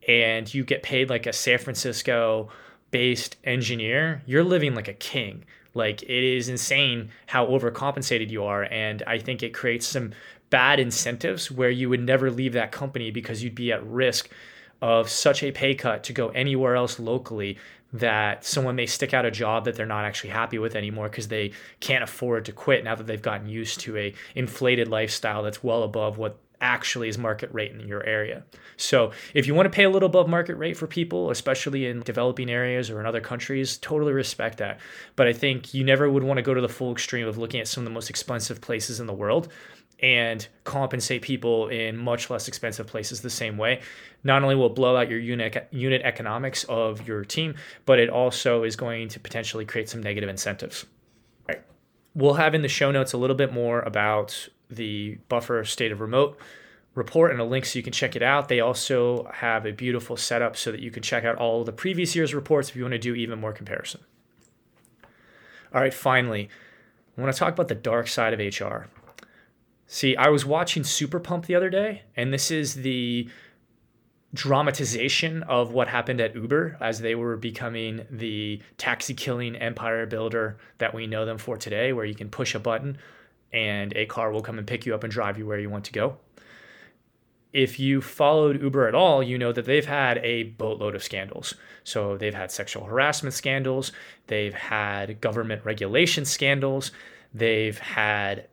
and 0.07 0.51
you 0.53 0.63
get 0.63 0.81
paid 0.81 1.09
like 1.09 1.25
a 1.25 1.33
San 1.33 1.59
Francisco 1.59 2.49
based 2.89 3.35
engineer, 3.43 4.23
you're 4.25 4.43
living 4.43 4.75
like 4.75 4.87
a 4.87 4.93
king. 4.93 5.43
Like 5.75 6.01
it 6.01 6.09
is 6.09 6.49
insane 6.49 7.11
how 7.27 7.45
overcompensated 7.45 8.31
you 8.31 8.43
are. 8.43 8.63
And 8.63 9.03
I 9.05 9.19
think 9.19 9.43
it 9.43 9.53
creates 9.53 9.85
some 9.85 10.13
bad 10.49 10.79
incentives 10.79 11.51
where 11.51 11.69
you 11.69 11.89
would 11.89 12.01
never 12.01 12.31
leave 12.31 12.53
that 12.53 12.71
company 12.71 13.11
because 13.11 13.43
you'd 13.43 13.55
be 13.55 13.71
at 13.71 13.85
risk 13.85 14.29
of 14.81 15.09
such 15.09 15.43
a 15.43 15.51
pay 15.51 15.75
cut 15.75 16.03
to 16.05 16.13
go 16.13 16.29
anywhere 16.29 16.75
else 16.75 16.99
locally 16.99 17.57
that 17.93 18.43
someone 18.43 18.75
may 18.75 18.85
stick 18.85 19.13
out 19.13 19.25
a 19.25 19.31
job 19.31 19.65
that 19.65 19.75
they're 19.75 19.85
not 19.85 20.03
actually 20.03 20.29
happy 20.29 20.57
with 20.57 20.75
anymore 20.75 21.07
because 21.07 21.29
they 21.29 21.51
can't 21.79 22.03
afford 22.03 22.45
to 22.45 22.51
quit 22.51 22.83
now 22.83 22.93
that 22.93 23.07
they've 23.07 23.21
gotten 23.21 23.47
used 23.47 23.79
to 23.79 23.95
a 23.97 24.13
inflated 24.35 24.87
lifestyle 24.87 25.43
that's 25.43 25.63
well 25.63 25.83
above 25.83 26.17
what 26.17 26.37
actually 26.61 27.09
is 27.09 27.17
market 27.17 27.49
rate 27.53 27.71
in 27.71 27.87
your 27.87 28.05
area. 28.05 28.43
So 28.77 29.11
if 29.33 29.47
you 29.47 29.55
want 29.55 29.65
to 29.65 29.69
pay 29.69 29.83
a 29.83 29.89
little 29.89 30.07
above 30.07 30.27
market 30.27 30.55
rate 30.55 30.77
for 30.77 30.87
people, 30.87 31.31
especially 31.31 31.87
in 31.87 32.01
developing 32.01 32.49
areas 32.49 32.89
or 32.89 32.99
in 32.99 33.05
other 33.05 33.21
countries, 33.21 33.77
totally 33.77 34.13
respect 34.13 34.57
that. 34.59 34.79
But 35.15 35.27
I 35.27 35.33
think 35.33 35.73
you 35.73 35.83
never 35.83 36.09
would 36.09 36.23
want 36.23 36.37
to 36.37 36.43
go 36.43 36.53
to 36.53 36.61
the 36.61 36.69
full 36.69 36.91
extreme 36.91 37.27
of 37.27 37.37
looking 37.37 37.59
at 37.59 37.67
some 37.67 37.83
of 37.83 37.85
the 37.85 37.93
most 37.93 38.09
expensive 38.09 38.61
places 38.61 38.99
in 38.99 39.07
the 39.07 39.13
world 39.13 39.49
and 39.99 40.47
compensate 40.65 41.21
people 41.21 41.69
in 41.69 41.95
much 41.95 42.29
less 42.29 42.47
expensive 42.47 42.87
places 42.87 43.21
the 43.21 43.29
same 43.29 43.57
way. 43.57 43.81
Not 44.23 44.43
only 44.43 44.55
will 44.55 44.69
blow 44.69 44.97
out 44.97 45.09
your 45.09 45.19
unit 45.19 45.67
unit 45.71 46.01
economics 46.03 46.63
of 46.65 47.07
your 47.07 47.23
team, 47.23 47.55
but 47.85 47.99
it 47.99 48.09
also 48.09 48.63
is 48.63 48.75
going 48.75 49.07
to 49.09 49.19
potentially 49.19 49.65
create 49.65 49.89
some 49.89 50.03
negative 50.03 50.29
incentives. 50.29 50.85
Right. 51.47 51.61
We'll 52.13 52.33
have 52.33 52.53
in 52.55 52.61
the 52.61 52.67
show 52.67 52.91
notes 52.91 53.13
a 53.13 53.17
little 53.17 53.35
bit 53.35 53.53
more 53.53 53.81
about 53.81 54.49
the 54.69 55.17
Buffer 55.29 55.63
State 55.63 55.91
of 55.91 56.01
Remote 56.01 56.37
report 56.95 57.31
and 57.31 57.41
a 57.41 57.43
link 57.43 57.65
so 57.65 57.77
you 57.77 57.83
can 57.83 57.93
check 57.93 58.15
it 58.15 58.23
out. 58.23 58.47
They 58.47 58.61
also 58.61 59.29
have 59.33 59.65
a 59.65 59.71
beautiful 59.71 60.15
setup 60.17 60.55
so 60.55 60.71
that 60.71 60.79
you 60.79 60.91
can 60.91 61.03
check 61.03 61.25
out 61.25 61.35
all 61.35 61.63
the 61.63 61.73
previous 61.73 62.15
year's 62.15 62.33
reports 62.33 62.69
if 62.69 62.75
you 62.75 62.83
want 62.83 62.93
to 62.93 62.99
do 62.99 63.13
even 63.13 63.39
more 63.39 63.51
comparison. 63.51 64.01
All 65.73 65.81
right, 65.81 65.93
finally, 65.93 66.49
I 67.17 67.21
want 67.21 67.33
to 67.33 67.37
talk 67.37 67.53
about 67.53 67.67
the 67.67 67.75
dark 67.75 68.07
side 68.07 68.33
of 68.33 68.39
HR. 68.39 68.87
See, 69.87 70.15
I 70.15 70.29
was 70.29 70.45
watching 70.45 70.83
Super 70.83 71.19
Pumped 71.19 71.47
the 71.47 71.55
other 71.55 71.69
day, 71.69 72.03
and 72.15 72.33
this 72.33 72.49
is 72.49 72.75
the 72.75 73.29
dramatization 74.33 75.43
of 75.43 75.71
what 75.71 75.87
happened 75.87 76.19
at 76.19 76.35
Uber 76.35 76.77
as 76.81 76.99
they 76.99 77.15
were 77.15 77.37
becoming 77.37 78.05
the 78.09 78.61
taxi 78.77 79.13
killing 79.13 79.55
empire 79.55 80.05
builder 80.05 80.57
that 80.77 80.93
we 80.93 81.07
know 81.07 81.25
them 81.25 81.37
for 81.37 81.57
today, 81.57 81.93
where 81.93 82.05
you 82.05 82.15
can 82.15 82.29
push 82.29 82.55
a 82.55 82.59
button 82.59 82.97
and 83.55 83.93
a 83.95 84.05
car 84.05 84.31
will 84.31 84.41
come 84.41 84.57
and 84.57 84.67
pick 84.67 84.85
you 84.85 84.93
up 84.93 85.03
and 85.03 85.11
drive 85.11 85.37
you 85.37 85.47
where 85.47 85.57
you 85.57 85.69
want 85.69 85.85
to 85.85 85.93
go. 85.93 86.17
If 87.53 87.79
you 87.79 88.01
followed 88.01 88.61
Uber 88.61 88.85
at 88.85 88.93
all, 88.93 89.23
you 89.23 89.37
know 89.37 89.53
that 89.53 89.63
they've 89.63 89.85
had 89.85 90.17
a 90.17 90.43
boatload 90.43 90.93
of 90.93 91.01
scandals. 91.01 91.53
So 91.85 92.17
they've 92.17 92.33
had 92.35 92.51
sexual 92.51 92.83
harassment 92.83 93.33
scandals, 93.33 93.93
they've 94.27 94.53
had 94.53 95.21
government 95.21 95.63
regulation 95.63 96.25
scandals, 96.25 96.91
they've 97.33 97.77
had 97.77 98.47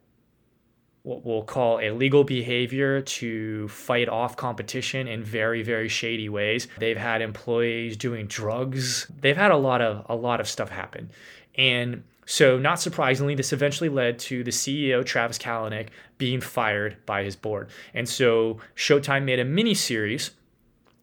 what 1.02 1.26
we'll 1.26 1.42
call 1.42 1.78
illegal 1.78 2.22
behavior 2.22 3.00
to 3.00 3.66
fight 3.66 4.08
off 4.08 4.36
competition 4.36 5.08
in 5.08 5.24
very 5.24 5.64
very 5.64 5.88
shady 5.88 6.28
ways. 6.28 6.68
They've 6.78 6.96
had 6.96 7.22
employees 7.22 7.96
doing 7.96 8.28
drugs. 8.28 9.08
They've 9.20 9.36
had 9.36 9.50
a 9.50 9.56
lot 9.56 9.80
of 9.80 10.06
a 10.08 10.14
lot 10.14 10.38
of 10.40 10.46
stuff 10.46 10.68
happen. 10.68 11.10
And 11.56 12.04
so, 12.24 12.58
not 12.58 12.80
surprisingly, 12.80 13.34
this 13.34 13.52
eventually 13.52 13.88
led 13.88 14.18
to 14.20 14.44
the 14.44 14.50
CEO, 14.50 15.04
Travis 15.04 15.38
Kalanick, 15.38 15.88
being 16.18 16.40
fired 16.40 16.96
by 17.04 17.24
his 17.24 17.36
board. 17.36 17.68
And 17.94 18.08
so, 18.08 18.58
Showtime 18.76 19.24
made 19.24 19.40
a 19.40 19.44
mini 19.44 19.74
series 19.74 20.30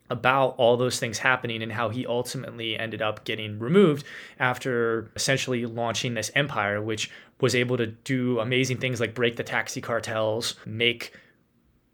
about 0.09 0.55
all 0.57 0.75
those 0.75 0.99
things 0.99 1.19
happening 1.19 1.62
and 1.62 1.71
how 1.71 1.89
he 1.89 2.05
ultimately 2.05 2.77
ended 2.79 3.01
up 3.01 3.25
getting 3.25 3.59
removed 3.59 4.05
after 4.39 5.12
essentially 5.15 5.65
launching 5.65 6.15
this 6.15 6.31
empire, 6.35 6.81
which 6.81 7.12
was 7.41 7.53
able 7.53 7.77
to 7.77 7.88
do 7.88 8.39
amazing 8.39 8.77
things 8.77 8.99
like 8.99 9.13
break 9.13 9.35
the 9.35 9.43
taxi 9.43 9.81
cartels, 9.81 10.55
make 10.65 11.13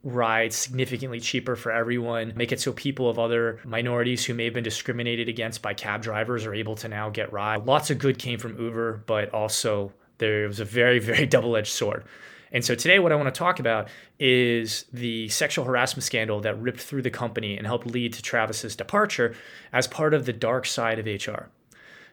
rides 0.06 0.56
significantly 0.56 1.20
cheaper 1.20 1.56
for 1.56 1.72
everyone, 1.72 2.32
make 2.36 2.52
it 2.52 2.62
so 2.62 2.72
people 2.72 3.10
of 3.10 3.18
other 3.18 3.60
minorities 3.66 4.24
who 4.24 4.36
may 4.36 4.46
have 4.46 4.54
been 4.54 4.64
discriminated 4.64 5.28
against 5.28 5.64
by 5.64 5.74
cab 5.74 6.04
drivers 6.04 6.46
are 6.46 6.54
able 6.54 6.76
to 6.76 6.88
now 6.88 7.10
get 7.10 7.34
rides. 7.34 7.66
Lots 7.66 7.90
of 7.90 7.98
good 7.98 8.20
came 8.20 8.38
from 8.38 8.58
Uber, 8.62 9.04
but 9.08 9.34
also 9.34 9.92
there 10.20 10.48
was 10.48 10.60
a 10.60 10.66
very, 10.66 11.00
very 11.12 11.26
double 11.26 11.58
edged 11.58 11.72
sword. 11.72 12.06
And 12.52 12.64
so 12.64 12.76
today, 12.76 13.00
what 13.00 13.12
I 13.12 13.16
want 13.16 13.34
to 13.34 13.38
talk 13.38 13.60
about 13.60 13.90
is 14.20 14.86
the 14.94 15.28
sexual 15.30 15.66
harassment 15.66 16.04
scandal 16.04 16.40
that 16.42 16.62
ripped 16.62 16.80
through 16.80 17.02
the 17.02 17.10
company 17.10 17.58
and 17.58 17.66
helped 17.66 17.88
lead 17.88 18.14
to 18.14 18.22
Travis's 18.22 18.76
departure 18.76 19.36
as 19.74 19.88
part 19.88 20.14
of 20.14 20.26
the 20.26 20.32
dark 20.32 20.68
side 20.68 21.00
of 21.00 21.06
HR. 21.06 21.50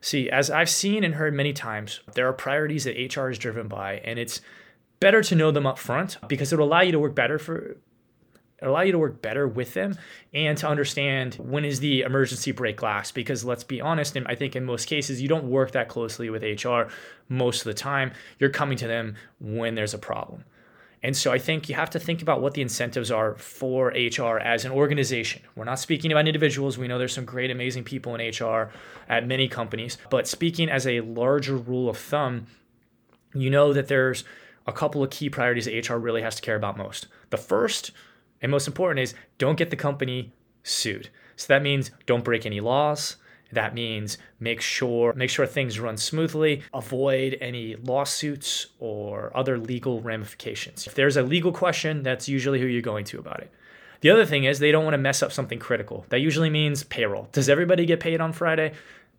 See, 0.01 0.31
as 0.31 0.51
I've 0.51 0.71
seen 0.71 1.05
and 1.05 1.15
heard 1.15 1.35
many 1.35 1.53
times, 1.53 2.01
there 2.15 2.27
are 2.27 2.33
priorities 2.33 2.85
that 2.85 2.97
HR 3.15 3.29
is 3.29 3.39
driven 3.39 3.69
by, 3.69 3.99
and 3.99 4.19
it's 4.19 4.41
better 5.03 5.23
to 5.23 5.35
know 5.35 5.51
them 5.51 5.67
up 5.67 5.79
front 5.79 6.17
because 6.29 6.53
it'll 6.53 6.67
allow 6.67 6.81
you 6.81 6.93
to 6.93 6.99
work 6.99 7.15
better 7.15 7.39
for 7.39 7.77
allow 8.61 8.83
you 8.83 8.93
to 8.93 8.99
work 8.99 9.21
better 9.21 9.49
with 9.49 9.75
them 9.75 9.99
and 10.33 10.57
to 10.57 10.69
understand 10.69 11.35
when 11.35 11.65
is 11.65 11.81
the 11.81 12.03
emergency 12.03 12.53
brake 12.53 12.81
last 12.81 13.13
because 13.13 13.45
let's 13.45 13.65
be 13.65 13.81
honest 13.81 14.15
and 14.15 14.27
i 14.29 14.37
think 14.37 14.55
in 14.55 14.65
most 14.65 14.87
cases 14.87 15.21
you 15.21 15.29
don't 15.29 15.45
work 15.45 15.73
that 15.73 15.89
closely 15.89 16.31
with 16.31 16.43
hr 16.65 16.83
most 17.29 17.63
of 17.63 17.65
the 17.65 17.75
time 17.75 18.13
you're 18.39 18.51
coming 18.51 18.79
to 18.79 18.87
them 18.87 19.17
when 19.41 19.75
there's 19.75 19.95
a 19.95 19.99
problem 19.99 20.45
and 21.05 21.17
so 21.17 21.33
I 21.33 21.39
think 21.39 21.69
you 21.69 21.75
have 21.75 21.91
to 21.91 21.99
think 21.99 22.23
about 22.23 22.41
what 22.41 22.55
the 22.55 22.63
incentives 22.63 23.11
are 23.11 23.35
for 23.35 23.89
HR 23.89 24.39
as 24.39 24.65
an 24.65 24.71
organization. 24.71 25.43
We're 25.57 25.65
not 25.65 25.81
speaking 25.81 26.13
about 26.13 26.29
individuals. 26.29 26.79
We 26.79 26.87
know 26.87 26.97
there's 26.97 27.13
some 27.13 27.25
great, 27.25 27.51
amazing 27.51 27.83
people 27.83 28.15
in 28.15 28.21
HR 28.21 28.71
at 29.09 29.27
many 29.27 29.49
companies. 29.49 29.99
But 30.11 30.29
speaking 30.29 30.69
as 30.69 30.87
a 30.87 31.01
larger 31.01 31.57
rule 31.57 31.89
of 31.89 31.99
thumb, 31.99 32.47
you 33.35 33.51
know 33.51 33.73
that 33.73 33.89
there's 33.89 34.23
a 34.67 34.73
couple 34.73 35.03
of 35.03 35.11
key 35.11 35.31
priorities 35.31 35.67
that 35.67 35.89
HR 35.89 35.97
really 35.97 36.23
has 36.23 36.37
to 36.37 36.43
care 36.43 36.57
about 36.57 36.77
most. 36.77 37.07
The 37.31 37.37
first 37.37 37.91
and 38.41 38.51
most 38.51 38.67
important 38.67 39.01
is 39.01 39.15
don't 39.39 39.57
get 39.57 39.71
the 39.71 39.77
company 39.77 40.33
sued. 40.63 41.09
So 41.37 41.47
that 41.49 41.63
means 41.63 41.91
don't 42.07 42.25
break 42.25 42.47
any 42.47 42.61
laws. 42.61 43.17
That 43.53 43.75
means 43.75 44.17
make 44.41 44.61
sure 44.63 45.13
make 45.13 45.29
sure 45.29 45.47
things 45.47 45.79
run 45.79 45.97
smoothly, 45.97 46.63
avoid 46.73 47.37
any 47.41 47.77
lawsuits 47.77 48.69
or 48.79 49.31
other 49.37 49.59
legal 49.59 50.01
ramifications. 50.01 50.87
If 50.87 50.95
there's 50.95 51.19
a 51.19 51.23
legal 51.23 51.53
question, 51.53 52.03
that's 52.03 52.29
usually 52.29 52.61
who 52.61 52.67
you're 52.67 52.83
going 52.83 53.05
to 53.07 53.19
about 53.19 53.41
it. 53.41 53.53
The 54.01 54.11
other 54.11 54.27
thing 54.27 54.45
is 54.45 54.59
they 54.59 54.73
don't 54.73 54.85
want 54.85 54.95
to 54.95 54.99
mess 54.99 55.23
up 55.23 55.33
something 55.33 55.59
critical. 55.59 56.07
That 56.09 56.21
usually 56.21 56.51
means 56.51 56.83
payroll. 56.83 57.29
Does 57.31 57.49
everybody 57.49 57.87
get 57.87 58.01
paid 58.01 58.21
on 58.21 58.33
Friday? 58.33 58.73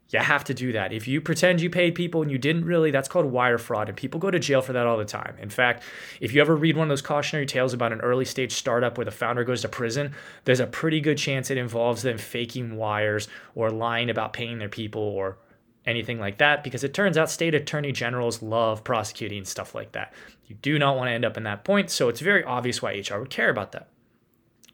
You 0.09 0.19
have 0.19 0.43
to 0.43 0.53
do 0.53 0.71
that. 0.73 0.93
If 0.93 1.07
you 1.07 1.21
pretend 1.21 1.59
you 1.61 1.69
paid 1.69 1.95
people 1.95 2.21
and 2.21 2.29
you 2.29 2.37
didn't 2.37 2.65
really, 2.65 2.91
that's 2.91 3.07
called 3.07 3.25
wire 3.25 3.57
fraud, 3.57 3.89
and 3.89 3.97
people 3.97 4.19
go 4.19 4.29
to 4.29 4.37
jail 4.37 4.61
for 4.61 4.73
that 4.73 4.85
all 4.85 4.97
the 4.97 5.05
time. 5.05 5.35
In 5.41 5.49
fact, 5.49 5.83
if 6.21 6.33
you 6.33 6.41
ever 6.41 6.55
read 6.55 6.77
one 6.77 6.85
of 6.85 6.89
those 6.89 7.01
cautionary 7.01 7.47
tales 7.47 7.73
about 7.73 7.91
an 7.91 8.01
early 8.01 8.25
stage 8.25 8.53
startup 8.53 8.97
where 8.97 9.05
the 9.05 9.11
founder 9.11 9.43
goes 9.43 9.61
to 9.61 9.69
prison, 9.69 10.13
there's 10.45 10.59
a 10.59 10.67
pretty 10.67 11.01
good 11.01 11.17
chance 11.17 11.49
it 11.49 11.57
involves 11.57 12.03
them 12.03 12.17
faking 12.17 12.75
wires 12.75 13.27
or 13.55 13.71
lying 13.71 14.09
about 14.09 14.33
paying 14.33 14.59
their 14.59 14.69
people 14.69 15.01
or 15.01 15.37
anything 15.85 16.19
like 16.19 16.37
that 16.37 16.63
because 16.63 16.83
it 16.83 16.93
turns 16.93 17.17
out 17.17 17.29
state 17.29 17.55
attorney 17.55 17.91
generals 17.91 18.41
love 18.41 18.83
prosecuting 18.83 19.45
stuff 19.45 19.73
like 19.73 19.93
that. 19.93 20.13
You 20.45 20.55
do 20.61 20.77
not 20.77 20.95
want 20.95 21.07
to 21.07 21.13
end 21.13 21.25
up 21.25 21.37
in 21.37 21.43
that 21.43 21.63
point, 21.63 21.89
so 21.89 22.09
it's 22.09 22.19
very 22.19 22.43
obvious 22.43 22.81
why 22.81 22.93
HR 22.93 23.19
would 23.19 23.29
care 23.29 23.49
about 23.49 23.71
that. 23.71 23.89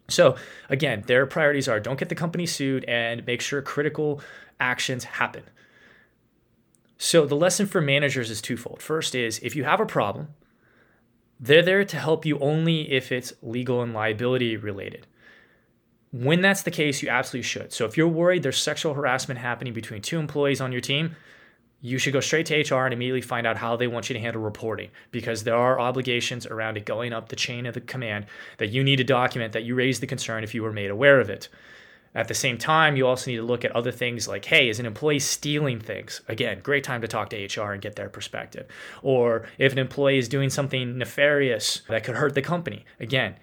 So, 0.09 0.35
again, 0.69 1.03
their 1.05 1.25
priorities 1.25 1.67
are 1.67 1.79
don't 1.79 1.99
get 1.99 2.09
the 2.09 2.15
company 2.15 2.45
sued 2.45 2.83
and 2.85 3.25
make 3.25 3.41
sure 3.41 3.61
critical 3.61 4.21
actions 4.59 5.03
happen. 5.05 5.43
So, 6.97 7.25
the 7.25 7.35
lesson 7.35 7.65
for 7.65 7.79
managers 7.79 8.29
is 8.29 8.41
twofold. 8.41 8.81
First, 8.81 9.15
is 9.15 9.39
if 9.39 9.55
you 9.55 9.63
have 9.63 9.79
a 9.79 9.85
problem, 9.85 10.29
they're 11.39 11.63
there 11.63 11.85
to 11.85 11.97
help 11.97 12.25
you 12.25 12.37
only 12.39 12.91
if 12.91 13.11
it's 13.11 13.31
legal 13.41 13.81
and 13.81 13.93
liability 13.93 14.57
related. 14.57 15.07
When 16.11 16.41
that's 16.41 16.63
the 16.63 16.71
case, 16.71 17.01
you 17.01 17.07
absolutely 17.07 17.47
should. 17.47 17.71
So, 17.71 17.85
if 17.85 17.95
you're 17.95 18.07
worried 18.07 18.43
there's 18.43 18.61
sexual 18.61 18.95
harassment 18.95 19.39
happening 19.39 19.73
between 19.73 20.01
two 20.01 20.19
employees 20.19 20.59
on 20.59 20.73
your 20.73 20.81
team, 20.81 21.15
you 21.81 21.97
should 21.97 22.13
go 22.13 22.19
straight 22.19 22.45
to 22.47 22.59
HR 22.59 22.85
and 22.85 22.93
immediately 22.93 23.21
find 23.21 23.47
out 23.47 23.57
how 23.57 23.75
they 23.75 23.87
want 23.87 24.09
you 24.09 24.13
to 24.13 24.19
handle 24.19 24.41
reporting 24.41 24.89
because 25.11 25.43
there 25.43 25.55
are 25.55 25.79
obligations 25.79 26.45
around 26.45 26.75
it 26.75 26.85
going 26.85 27.13
up 27.13 27.29
the 27.29 27.35
chain 27.35 27.65
of 27.65 27.73
the 27.73 27.81
command 27.81 28.25
that 28.57 28.69
you 28.69 28.83
need 28.83 28.97
to 28.97 29.03
document 29.03 29.53
that 29.53 29.63
you 29.63 29.75
raised 29.75 30.01
the 30.01 30.07
concern 30.07 30.43
if 30.43 30.53
you 30.53 30.61
were 30.61 30.73
made 30.73 30.91
aware 30.91 31.21
of 31.21 31.29
it. 31.29 31.47
At 32.15 32.27
the 32.27 32.33
same 32.33 32.57
time, 32.57 32.95
you 32.95 33.05
also 33.05 33.29
need 33.29 33.37
to 33.37 33.43
look 33.43 33.63
at 33.63 33.75
other 33.75 33.91
things 33.91 34.27
like, 34.27 34.45
hey, 34.45 34.69
is 34.69 34.79
an 34.79 34.85
employee 34.85 35.19
stealing 35.19 35.79
things? 35.79 36.21
Again, 36.27 36.59
great 36.61 36.83
time 36.83 37.01
to 37.01 37.07
talk 37.07 37.29
to 37.29 37.37
HR 37.45 37.71
and 37.71 37.81
get 37.81 37.95
their 37.95 38.09
perspective. 38.09 38.67
Or 39.03 39.47
if 39.57 39.71
an 39.71 39.77
employee 39.77 40.17
is 40.17 40.27
doing 40.27 40.49
something 40.49 40.97
nefarious 40.97 41.81
that 41.87 42.03
could 42.03 42.15
hurt 42.15 42.33
the 42.33 42.41
company, 42.41 42.85
again, 42.99 43.35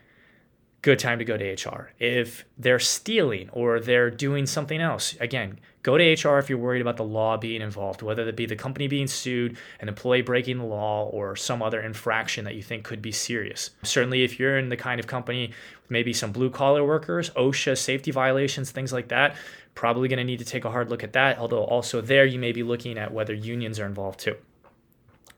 good 0.86 0.98
time 1.00 1.18
to 1.18 1.24
go 1.24 1.36
to 1.36 1.44
HR. 1.44 1.90
If 1.98 2.44
they're 2.56 2.78
stealing 2.78 3.50
or 3.50 3.80
they're 3.80 4.08
doing 4.08 4.46
something 4.46 4.80
else, 4.80 5.16
again, 5.18 5.58
go 5.82 5.98
to 5.98 6.12
HR 6.12 6.38
if 6.38 6.48
you're 6.48 6.60
worried 6.60 6.80
about 6.80 6.96
the 6.96 7.02
law 7.02 7.36
being 7.36 7.60
involved, 7.60 8.02
whether 8.02 8.22
it 8.28 8.36
be 8.36 8.46
the 8.46 8.54
company 8.54 8.86
being 8.86 9.08
sued, 9.08 9.56
an 9.80 9.88
employee 9.88 10.22
breaking 10.22 10.58
the 10.58 10.64
law, 10.64 11.06
or 11.06 11.34
some 11.34 11.60
other 11.60 11.80
infraction 11.80 12.44
that 12.44 12.54
you 12.54 12.62
think 12.62 12.84
could 12.84 13.02
be 13.02 13.10
serious. 13.10 13.70
Certainly, 13.82 14.22
if 14.22 14.38
you're 14.38 14.58
in 14.58 14.68
the 14.68 14.76
kind 14.76 15.00
of 15.00 15.08
company 15.08 15.48
with 15.82 15.90
maybe 15.90 16.12
some 16.12 16.30
blue 16.30 16.50
collar 16.50 16.84
workers, 16.84 17.30
OSHA 17.30 17.76
safety 17.76 18.12
violations, 18.12 18.70
things 18.70 18.92
like 18.92 19.08
that, 19.08 19.34
probably 19.74 20.06
going 20.06 20.18
to 20.18 20.24
need 20.24 20.38
to 20.38 20.44
take 20.44 20.64
a 20.64 20.70
hard 20.70 20.88
look 20.88 21.02
at 21.02 21.14
that. 21.14 21.36
Although, 21.38 21.64
also 21.64 22.00
there, 22.00 22.26
you 22.26 22.38
may 22.38 22.52
be 22.52 22.62
looking 22.62 22.96
at 22.96 23.12
whether 23.12 23.34
unions 23.34 23.80
are 23.80 23.86
involved 23.86 24.20
too. 24.20 24.36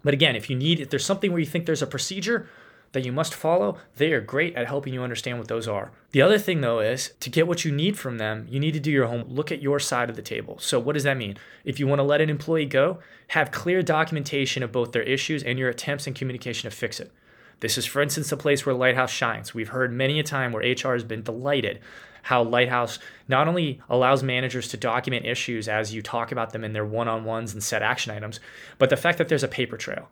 But 0.04 0.12
again, 0.12 0.36
if 0.36 0.50
you 0.50 0.56
need, 0.56 0.78
if 0.78 0.90
there's 0.90 1.06
something 1.06 1.32
where 1.32 1.40
you 1.40 1.46
think 1.46 1.64
there's 1.64 1.80
a 1.80 1.86
procedure, 1.86 2.50
that 2.92 3.04
you 3.04 3.12
must 3.12 3.34
follow, 3.34 3.78
they 3.96 4.12
are 4.12 4.20
great 4.20 4.54
at 4.56 4.66
helping 4.66 4.94
you 4.94 5.02
understand 5.02 5.38
what 5.38 5.48
those 5.48 5.68
are. 5.68 5.90
The 6.12 6.22
other 6.22 6.38
thing, 6.38 6.60
though, 6.60 6.80
is 6.80 7.12
to 7.20 7.30
get 7.30 7.46
what 7.46 7.64
you 7.64 7.72
need 7.72 7.98
from 7.98 8.18
them, 8.18 8.46
you 8.48 8.58
need 8.58 8.72
to 8.72 8.80
do 8.80 8.90
your 8.90 9.06
home, 9.06 9.24
look 9.28 9.52
at 9.52 9.62
your 9.62 9.78
side 9.78 10.08
of 10.08 10.16
the 10.16 10.22
table. 10.22 10.58
So, 10.58 10.78
what 10.78 10.94
does 10.94 11.04
that 11.04 11.16
mean? 11.16 11.36
If 11.64 11.78
you 11.78 11.86
want 11.86 11.98
to 11.98 12.04
let 12.04 12.20
an 12.20 12.30
employee 12.30 12.66
go, 12.66 12.98
have 13.28 13.50
clear 13.50 13.82
documentation 13.82 14.62
of 14.62 14.72
both 14.72 14.92
their 14.92 15.02
issues 15.02 15.42
and 15.42 15.58
your 15.58 15.68
attempts 15.68 16.06
and 16.06 16.16
communication 16.16 16.70
to 16.70 16.74
fix 16.74 16.98
it. 16.98 17.12
This 17.60 17.76
is, 17.76 17.86
for 17.86 18.00
instance, 18.00 18.30
a 18.30 18.36
place 18.36 18.64
where 18.64 18.74
Lighthouse 18.74 19.10
shines. 19.10 19.52
We've 19.52 19.68
heard 19.68 19.92
many 19.92 20.20
a 20.20 20.22
time 20.22 20.52
where 20.52 20.62
HR 20.62 20.92
has 20.92 21.04
been 21.04 21.22
delighted 21.22 21.80
how 22.22 22.42
Lighthouse 22.42 22.98
not 23.26 23.48
only 23.48 23.80
allows 23.88 24.22
managers 24.22 24.68
to 24.68 24.76
document 24.76 25.24
issues 25.24 25.66
as 25.66 25.94
you 25.94 26.02
talk 26.02 26.30
about 26.30 26.52
them 26.52 26.62
in 26.62 26.74
their 26.74 26.84
one 26.84 27.08
on 27.08 27.24
ones 27.24 27.54
and 27.54 27.62
set 27.62 27.82
action 27.82 28.12
items, 28.12 28.38
but 28.76 28.90
the 28.90 28.96
fact 28.96 29.18
that 29.18 29.28
there's 29.28 29.42
a 29.42 29.48
paper 29.48 29.76
trail 29.76 30.08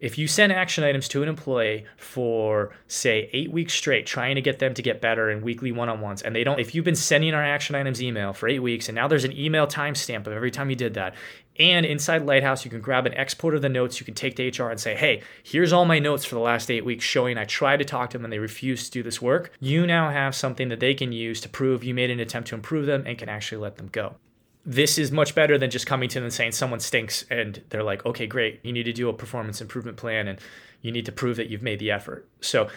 if 0.00 0.16
you 0.16 0.26
send 0.26 0.52
action 0.52 0.82
items 0.82 1.06
to 1.08 1.22
an 1.22 1.28
employee 1.28 1.84
for 1.96 2.70
say 2.88 3.28
eight 3.32 3.52
weeks 3.52 3.74
straight 3.74 4.06
trying 4.06 4.34
to 4.34 4.40
get 4.40 4.58
them 4.58 4.74
to 4.74 4.82
get 4.82 5.00
better 5.00 5.30
in 5.30 5.42
weekly 5.42 5.70
one-on-ones 5.70 6.22
and 6.22 6.34
they 6.34 6.42
don't 6.42 6.58
if 6.58 6.74
you've 6.74 6.84
been 6.84 6.96
sending 6.96 7.34
our 7.34 7.44
action 7.44 7.74
items 7.74 8.02
email 8.02 8.32
for 8.32 8.48
eight 8.48 8.60
weeks 8.60 8.88
and 8.88 8.96
now 8.96 9.06
there's 9.06 9.24
an 9.24 9.36
email 9.36 9.66
timestamp 9.66 10.26
of 10.26 10.32
every 10.32 10.50
time 10.50 10.70
you 10.70 10.76
did 10.76 10.94
that 10.94 11.14
and 11.58 11.84
inside 11.84 12.24
lighthouse 12.24 12.64
you 12.64 12.70
can 12.70 12.80
grab 12.80 13.06
an 13.06 13.14
export 13.14 13.54
of 13.54 13.62
the 13.62 13.68
notes 13.68 14.00
you 14.00 14.06
can 14.06 14.14
take 14.14 14.34
to 14.36 14.62
hr 14.62 14.70
and 14.70 14.80
say 14.80 14.94
hey 14.94 15.22
here's 15.42 15.72
all 15.72 15.84
my 15.84 15.98
notes 15.98 16.24
for 16.24 16.34
the 16.34 16.40
last 16.40 16.70
eight 16.70 16.84
weeks 16.84 17.04
showing 17.04 17.36
i 17.36 17.44
tried 17.44 17.76
to 17.76 17.84
talk 17.84 18.10
to 18.10 18.18
them 18.18 18.24
and 18.24 18.32
they 18.32 18.38
refused 18.38 18.86
to 18.86 18.90
do 18.90 19.02
this 19.02 19.20
work. 19.20 19.52
You 19.60 19.86
now 19.86 20.10
have 20.10 20.34
something 20.34 20.68
that 20.68 20.80
they 20.80 20.94
can 20.94 21.12
use 21.12 21.40
to 21.42 21.48
prove 21.48 21.84
you 21.84 21.94
made 21.94 22.10
an 22.10 22.20
attempt 22.20 22.48
to 22.48 22.54
improve 22.54 22.86
them 22.86 23.04
and 23.06 23.18
can 23.18 23.28
actually 23.28 23.58
let 23.58 23.76
them 23.76 23.88
go 23.90 24.16
this 24.64 24.98
is 24.98 25.10
much 25.10 25.34
better 25.34 25.56
than 25.56 25.70
just 25.70 25.86
coming 25.86 26.08
to 26.08 26.14
them 26.14 26.24
and 26.24 26.32
saying 26.32 26.52
someone 26.52 26.80
stinks 26.80 27.24
and 27.30 27.62
they're 27.70 27.82
like, 27.82 28.04
okay, 28.04 28.26
great, 28.26 28.60
you 28.62 28.72
need 28.72 28.84
to 28.84 28.92
do 28.92 29.08
a 29.08 29.12
performance 29.12 29.60
improvement 29.60 29.96
plan 29.96 30.28
and 30.28 30.38
you 30.82 30.92
need 30.92 31.06
to 31.06 31.12
prove 31.12 31.36
that 31.36 31.48
you've 31.48 31.62
made 31.62 31.78
the 31.78 31.90
effort. 31.90 32.28
So 32.40 32.68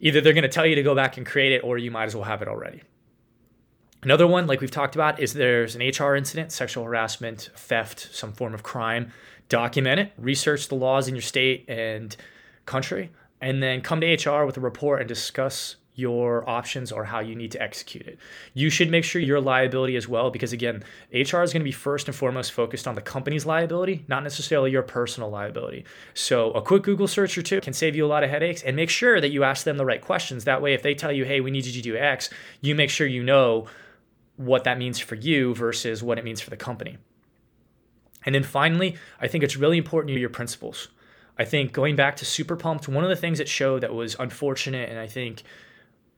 either 0.00 0.20
they're 0.20 0.32
going 0.32 0.42
to 0.42 0.48
tell 0.48 0.66
you 0.66 0.74
to 0.74 0.82
go 0.82 0.94
back 0.94 1.16
and 1.16 1.26
create 1.26 1.52
it 1.52 1.62
or 1.62 1.78
you 1.78 1.90
might 1.90 2.04
as 2.04 2.14
well 2.14 2.24
have 2.24 2.42
it 2.42 2.48
already. 2.48 2.82
Another 4.02 4.26
one, 4.26 4.46
like 4.48 4.60
we've 4.60 4.70
talked 4.70 4.96
about, 4.96 5.20
is 5.20 5.32
there's 5.32 5.76
an 5.76 5.82
HR 5.82 6.16
incident, 6.16 6.50
sexual 6.50 6.84
harassment, 6.84 7.50
theft, 7.54 8.08
some 8.12 8.32
form 8.32 8.52
of 8.52 8.62
crime. 8.62 9.12
Document 9.48 10.00
it, 10.00 10.12
research 10.18 10.68
the 10.68 10.74
laws 10.74 11.06
in 11.08 11.14
your 11.14 11.22
state 11.22 11.66
and 11.68 12.16
country, 12.66 13.10
and 13.40 13.62
then 13.62 13.80
come 13.80 14.00
to 14.00 14.14
HR 14.14 14.44
with 14.44 14.56
a 14.56 14.60
report 14.60 15.00
and 15.00 15.08
discuss 15.08 15.76
your 16.02 16.48
options 16.50 16.90
or 16.90 17.04
how 17.04 17.20
you 17.20 17.36
need 17.36 17.52
to 17.52 17.62
execute 17.62 18.06
it. 18.06 18.18
You 18.52 18.68
should 18.68 18.90
make 18.90 19.04
sure 19.04 19.22
your 19.22 19.40
liability 19.40 19.94
as 19.96 20.08
well, 20.08 20.30
because 20.30 20.52
again, 20.52 20.82
HR 21.12 21.42
is 21.42 21.52
going 21.52 21.60
to 21.60 21.64
be 21.64 21.70
first 21.72 22.08
and 22.08 22.14
foremost 22.14 22.50
focused 22.52 22.88
on 22.88 22.96
the 22.96 23.00
company's 23.00 23.46
liability, 23.46 24.04
not 24.08 24.24
necessarily 24.24 24.72
your 24.72 24.82
personal 24.82 25.30
liability. 25.30 25.84
So 26.12 26.50
a 26.50 26.60
quick 26.60 26.82
Google 26.82 27.06
search 27.06 27.38
or 27.38 27.42
two 27.42 27.60
can 27.60 27.72
save 27.72 27.94
you 27.94 28.04
a 28.04 28.08
lot 28.08 28.24
of 28.24 28.30
headaches 28.30 28.62
and 28.62 28.74
make 28.74 28.90
sure 28.90 29.20
that 29.20 29.30
you 29.30 29.44
ask 29.44 29.64
them 29.64 29.76
the 29.76 29.86
right 29.86 30.02
questions. 30.02 30.44
That 30.44 30.60
way, 30.60 30.74
if 30.74 30.82
they 30.82 30.94
tell 30.94 31.12
you, 31.12 31.24
hey, 31.24 31.40
we 31.40 31.52
need 31.52 31.64
you 31.64 31.72
to 31.72 31.80
do 31.80 31.96
X, 31.96 32.28
you 32.60 32.74
make 32.74 32.90
sure 32.90 33.06
you 33.06 33.22
know 33.22 33.68
what 34.36 34.64
that 34.64 34.78
means 34.78 34.98
for 34.98 35.14
you 35.14 35.54
versus 35.54 36.02
what 36.02 36.18
it 36.18 36.24
means 36.24 36.40
for 36.40 36.50
the 36.50 36.56
company. 36.56 36.98
And 38.26 38.34
then 38.34 38.42
finally, 38.42 38.96
I 39.20 39.28
think 39.28 39.44
it's 39.44 39.56
really 39.56 39.78
important 39.78 40.12
to 40.14 40.20
your 40.20 40.30
principles. 40.30 40.88
I 41.38 41.44
think 41.44 41.72
going 41.72 41.96
back 41.96 42.16
to 42.16 42.24
Super 42.24 42.56
Pumped, 42.56 42.88
one 42.88 43.04
of 43.04 43.10
the 43.10 43.16
things 43.16 43.40
it 43.40 43.48
showed 43.48 43.82
that 43.82 43.94
was 43.94 44.16
unfortunate 44.18 44.90
and 44.90 44.98
I 44.98 45.06
think 45.06 45.42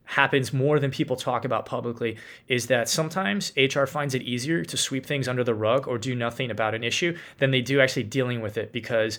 happens 0.04 0.52
more 0.52 0.78
than 0.78 0.90
people 0.90 1.16
talk 1.16 1.44
about 1.44 1.66
publicly 1.66 2.16
is 2.48 2.66
that 2.66 2.88
sometimes 2.88 3.52
HR 3.56 3.86
finds 3.86 4.14
it 4.14 4.22
easier 4.22 4.64
to 4.64 4.76
sweep 4.76 5.06
things 5.06 5.28
under 5.28 5.42
the 5.42 5.54
rug 5.54 5.88
or 5.88 5.98
do 5.98 6.14
nothing 6.14 6.50
about 6.50 6.74
an 6.74 6.84
issue 6.84 7.16
than 7.38 7.50
they 7.50 7.62
do 7.62 7.80
actually 7.80 8.04
dealing 8.04 8.40
with 8.40 8.56
it. 8.58 8.72
Because 8.72 9.18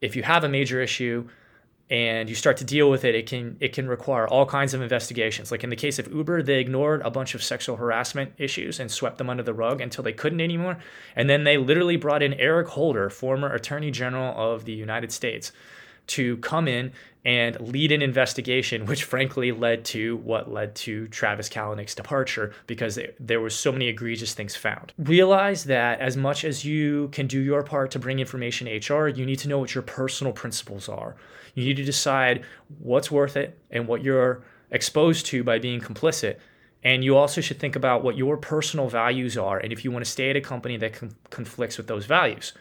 if 0.00 0.14
you 0.14 0.22
have 0.22 0.44
a 0.44 0.48
major 0.48 0.80
issue 0.80 1.28
and 1.90 2.30
you 2.30 2.34
start 2.34 2.56
to 2.56 2.64
deal 2.64 2.90
with 2.90 3.04
it 3.04 3.14
it 3.14 3.26
can 3.26 3.58
it 3.60 3.74
can 3.74 3.86
require 3.86 4.26
all 4.26 4.46
kinds 4.46 4.72
of 4.72 4.80
investigations. 4.80 5.50
Like 5.50 5.64
in 5.64 5.70
the 5.70 5.76
case 5.76 5.98
of 5.98 6.10
Uber 6.12 6.42
they 6.42 6.58
ignored 6.58 7.02
a 7.02 7.10
bunch 7.10 7.34
of 7.34 7.42
sexual 7.42 7.76
harassment 7.76 8.32
issues 8.38 8.80
and 8.80 8.90
swept 8.90 9.18
them 9.18 9.28
under 9.28 9.42
the 9.42 9.52
rug 9.52 9.80
until 9.80 10.02
they 10.02 10.12
couldn't 10.12 10.40
anymore. 10.40 10.78
And 11.14 11.28
then 11.28 11.44
they 11.44 11.58
literally 11.58 11.96
brought 11.96 12.22
in 12.22 12.34
Eric 12.34 12.68
Holder 12.68 13.10
former 13.10 13.52
attorney 13.52 13.90
general 13.90 14.34
of 14.36 14.64
the 14.64 14.72
United 14.72 15.12
States 15.12 15.52
to 16.06 16.36
come 16.38 16.68
in 16.68 16.92
and 17.24 17.58
lead 17.60 17.90
an 17.90 18.02
investigation, 18.02 18.84
which 18.86 19.04
frankly 19.04 19.50
led 19.50 19.84
to 19.86 20.16
what 20.18 20.52
led 20.52 20.74
to 20.74 21.08
Travis 21.08 21.48
Kalanick's 21.48 21.94
departure 21.94 22.52
because 22.66 22.98
there 23.18 23.40
were 23.40 23.50
so 23.50 23.72
many 23.72 23.88
egregious 23.88 24.34
things 24.34 24.54
found. 24.54 24.92
Realize 24.98 25.64
that 25.64 26.00
as 26.00 26.16
much 26.16 26.44
as 26.44 26.64
you 26.64 27.08
can 27.12 27.26
do 27.26 27.40
your 27.40 27.62
part 27.62 27.90
to 27.92 27.98
bring 27.98 28.18
information 28.18 28.66
to 28.66 28.94
HR, 28.94 29.08
you 29.08 29.24
need 29.24 29.38
to 29.38 29.48
know 29.48 29.58
what 29.58 29.74
your 29.74 29.82
personal 29.82 30.32
principles 30.32 30.88
are. 30.88 31.16
You 31.54 31.64
need 31.64 31.76
to 31.76 31.84
decide 31.84 32.44
what's 32.78 33.10
worth 33.10 33.36
it 33.36 33.58
and 33.70 33.86
what 33.86 34.02
you're 34.02 34.42
exposed 34.70 35.26
to 35.26 35.42
by 35.44 35.58
being 35.58 35.80
complicit. 35.80 36.38
And 36.82 37.02
you 37.02 37.16
also 37.16 37.40
should 37.40 37.58
think 37.58 37.76
about 37.76 38.04
what 38.04 38.16
your 38.16 38.36
personal 38.36 38.88
values 38.88 39.38
are 39.38 39.58
and 39.58 39.72
if 39.72 39.84
you 39.84 39.90
want 39.90 40.04
to 40.04 40.10
stay 40.10 40.28
at 40.28 40.36
a 40.36 40.40
company 40.40 40.76
that 40.76 40.92
con- 40.92 41.14
conflicts 41.30 41.78
with 41.78 41.86
those 41.86 42.04
values. 42.04 42.52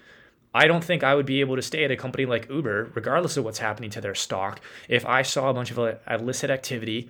I 0.53 0.67
don't 0.67 0.83
think 0.83 1.03
I 1.03 1.15
would 1.15 1.25
be 1.25 1.41
able 1.41 1.55
to 1.55 1.61
stay 1.61 1.83
at 1.83 1.91
a 1.91 1.95
company 1.95 2.25
like 2.25 2.49
Uber, 2.49 2.91
regardless 2.93 3.37
of 3.37 3.43
what's 3.43 3.59
happening 3.59 3.89
to 3.91 4.01
their 4.01 4.15
stock, 4.15 4.61
if 4.87 5.05
I 5.05 5.23
saw 5.23 5.49
a 5.49 5.53
bunch 5.53 5.71
of 5.71 5.97
illicit 6.09 6.49
activity 6.49 7.09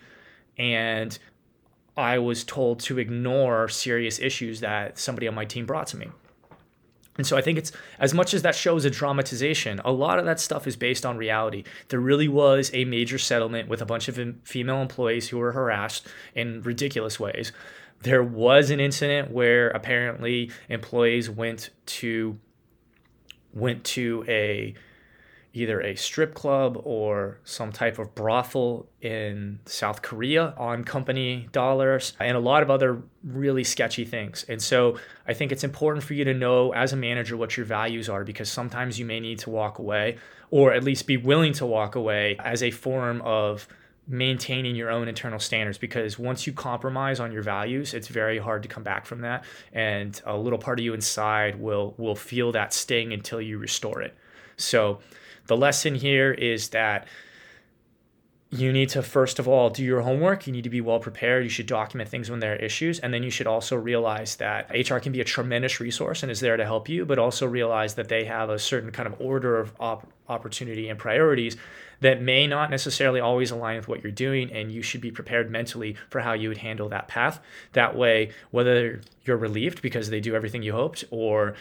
and 0.58 1.18
I 1.98 2.20
was 2.20 2.44
told 2.44 2.80
to 2.82 3.00
ignore 3.00 3.68
serious 3.68 4.20
issues 4.20 4.62
that 4.62 4.98
somebody 4.98 5.28
on 5.28 5.36
my 5.36 5.46
team 5.46 5.66
brought 5.66 5.88
to 5.88 5.98
me. 5.98 6.10
And 7.18 7.28
so 7.28 7.38
I 7.38 7.42
think 7.42 7.60
it's 7.60 7.72
as 8.00 8.14
much 8.14 8.34
as 8.34 8.42
that 8.42 8.56
shows 8.56 8.86
a 8.86 8.90
dramatization, 8.90 9.80
a 9.86 9.92
lot 9.92 10.18
of 10.18 10.26
that 10.26 10.40
stuff 10.40 10.66
is 10.66 10.76
based 10.76 11.06
on 11.06 11.18
reality. 11.18 11.64
There 11.90 12.00
really 12.00 12.28
was 12.28 12.72
a 12.74 12.86
major 12.86 13.20
settlement 13.20 13.70
with 13.70 13.82
a 13.82 13.86
bunch 13.86 14.08
of 14.08 14.20
female 14.44 14.82
employees 14.82 15.30
who 15.30 15.38
were 15.38 15.52
harassed 15.52 16.08
in 16.34 16.64
ridiculous 16.64 17.20
ways. 17.20 17.52
There 18.02 18.24
was 18.24 18.72
an 18.72 18.80
incident 18.80 19.30
where 19.30 19.70
apparently 19.70 20.50
employees 20.70 21.30
went 21.30 21.70
to 21.86 22.40
went 23.54 23.84
to 23.84 24.26
a 24.28 24.74
either 25.56 25.80
a 25.82 25.96
strip 25.96 26.34
club 26.34 26.82
or 26.84 27.38
some 27.44 27.72
type 27.72 28.00
of 28.00 28.16
brothel 28.16 28.88
in 29.02 29.60
South 29.66 30.02
Korea 30.02 30.54
on 30.58 30.84
company 30.84 31.48
dollars 31.52 32.14
and 32.20 32.36
a 32.36 32.40
lot 32.40 32.64
of 32.64 32.72
other 32.72 33.04
really 33.24 33.64
sketchy 33.64 34.04
things. 34.04 34.44
And 34.50 34.60
so 34.60 34.98
I 35.28 35.34
think 35.34 35.52
it's 35.52 35.64
important 35.64 36.04
for 36.04 36.16
you 36.16 36.26
to 36.26 36.34
know 36.34 36.74
as 36.74 36.92
a 36.92 36.96
manager 36.96 37.38
what 37.38 37.56
your 37.56 37.68
values 37.68 38.10
are 38.10 38.24
because 38.24 38.50
sometimes 38.50 38.98
you 38.98 39.06
may 39.06 39.20
need 39.20 39.40
to 39.40 39.52
walk 39.52 39.78
away 39.78 40.18
or 40.50 40.74
at 40.74 40.84
least 40.84 41.06
be 41.06 41.18
willing 41.18 41.54
to 41.54 41.68
walk 41.68 41.94
away 41.94 42.36
as 42.40 42.64
a 42.64 42.72
form 42.72 43.22
of 43.22 43.68
maintaining 44.08 44.76
your 44.76 44.90
own 44.90 45.08
internal 45.08 45.40
standards 45.40 45.78
because 45.78 46.20
once 46.20 46.46
you 46.46 46.52
compromise 46.52 47.20
on 47.22 47.32
your 47.32 47.42
values 47.42 47.94
it's 47.94 48.10
very 48.10 48.38
hard 48.38 48.62
to 48.62 48.68
come 48.68 48.84
back 48.84 49.06
from 49.06 49.22
that 49.22 49.46
and 49.72 50.22
a 50.26 50.38
little 50.38 50.60
part 50.60 50.78
of 50.78 50.84
you 50.84 50.94
inside 50.94 51.60
will 51.60 51.94
will 51.98 52.16
feel 52.16 52.52
that 52.52 52.74
sting 52.74 53.14
until 53.14 53.42
you 53.42 53.58
restore 53.58 54.02
it. 54.02 54.16
So 54.58 55.00
the 55.48 55.56
lesson 55.56 55.96
here 55.96 56.34
is 56.34 56.70
that 56.70 57.08
you 58.50 58.72
need 58.72 58.90
to 58.90 59.02
first 59.02 59.40
of 59.40 59.48
all 59.48 59.70
do 59.70 59.84
your 59.84 60.02
homework. 60.02 60.46
You 60.48 60.54
need 60.54 60.66
to 60.66 60.70
be 60.70 60.82
well 60.82 61.00
prepared. 61.00 61.44
You 61.44 61.50
should 61.50 61.66
document 61.66 62.10
things 62.10 62.30
when 62.30 62.40
there 62.40 62.54
are 62.54 62.58
issues 62.58 63.00
and 63.00 63.14
then 63.14 63.24
you 63.24 63.32
should 63.32 63.48
also 63.48 63.78
realize 63.78 64.36
that 64.36 64.70
hr 64.90 64.98
can 64.98 65.14
be 65.14 65.22
a 65.22 65.26
tremendous 65.26 65.80
resource 65.80 66.24
and 66.24 66.32
is 66.32 66.42
there 66.42 66.58
to 66.58 66.66
help 66.66 66.90
you 66.90 67.06
but 67.06 67.18
also 67.18 67.48
realize 67.48 67.96
that 67.96 68.10
they 68.10 68.26
have 68.26 68.50
a 68.50 68.60
certain 68.60 68.92
kind 68.92 69.08
of 69.08 69.16
order 69.20 69.58
of 69.58 69.74
op- 69.80 70.12
opportunity 70.28 70.90
and 70.90 71.00
priorities 71.00 71.56
that 72.04 72.22
may 72.22 72.46
not 72.46 72.70
necessarily 72.70 73.20
always 73.20 73.50
align 73.50 73.78
with 73.78 73.88
what 73.88 74.04
you're 74.04 74.12
doing 74.12 74.52
and 74.52 74.72
you 74.72 74.82
should 74.82 75.02
be 75.02 75.10
prepared 75.10 75.50
mentally 75.50 75.96
for 76.10 76.20
how 76.20 76.34
you 76.34 76.50
would 76.50 76.58
handle 76.58 76.90
that 76.90 77.08
path 77.08 77.40
that 77.72 77.96
way 77.96 78.30
whether 78.52 79.02
you're 79.26 79.38
relieved 79.38 79.82
because 79.82 80.10
they 80.10 80.20
do 80.20 80.36
everything 80.36 80.62
you 80.62 80.74
hoped 80.74 81.04
or 81.12 81.56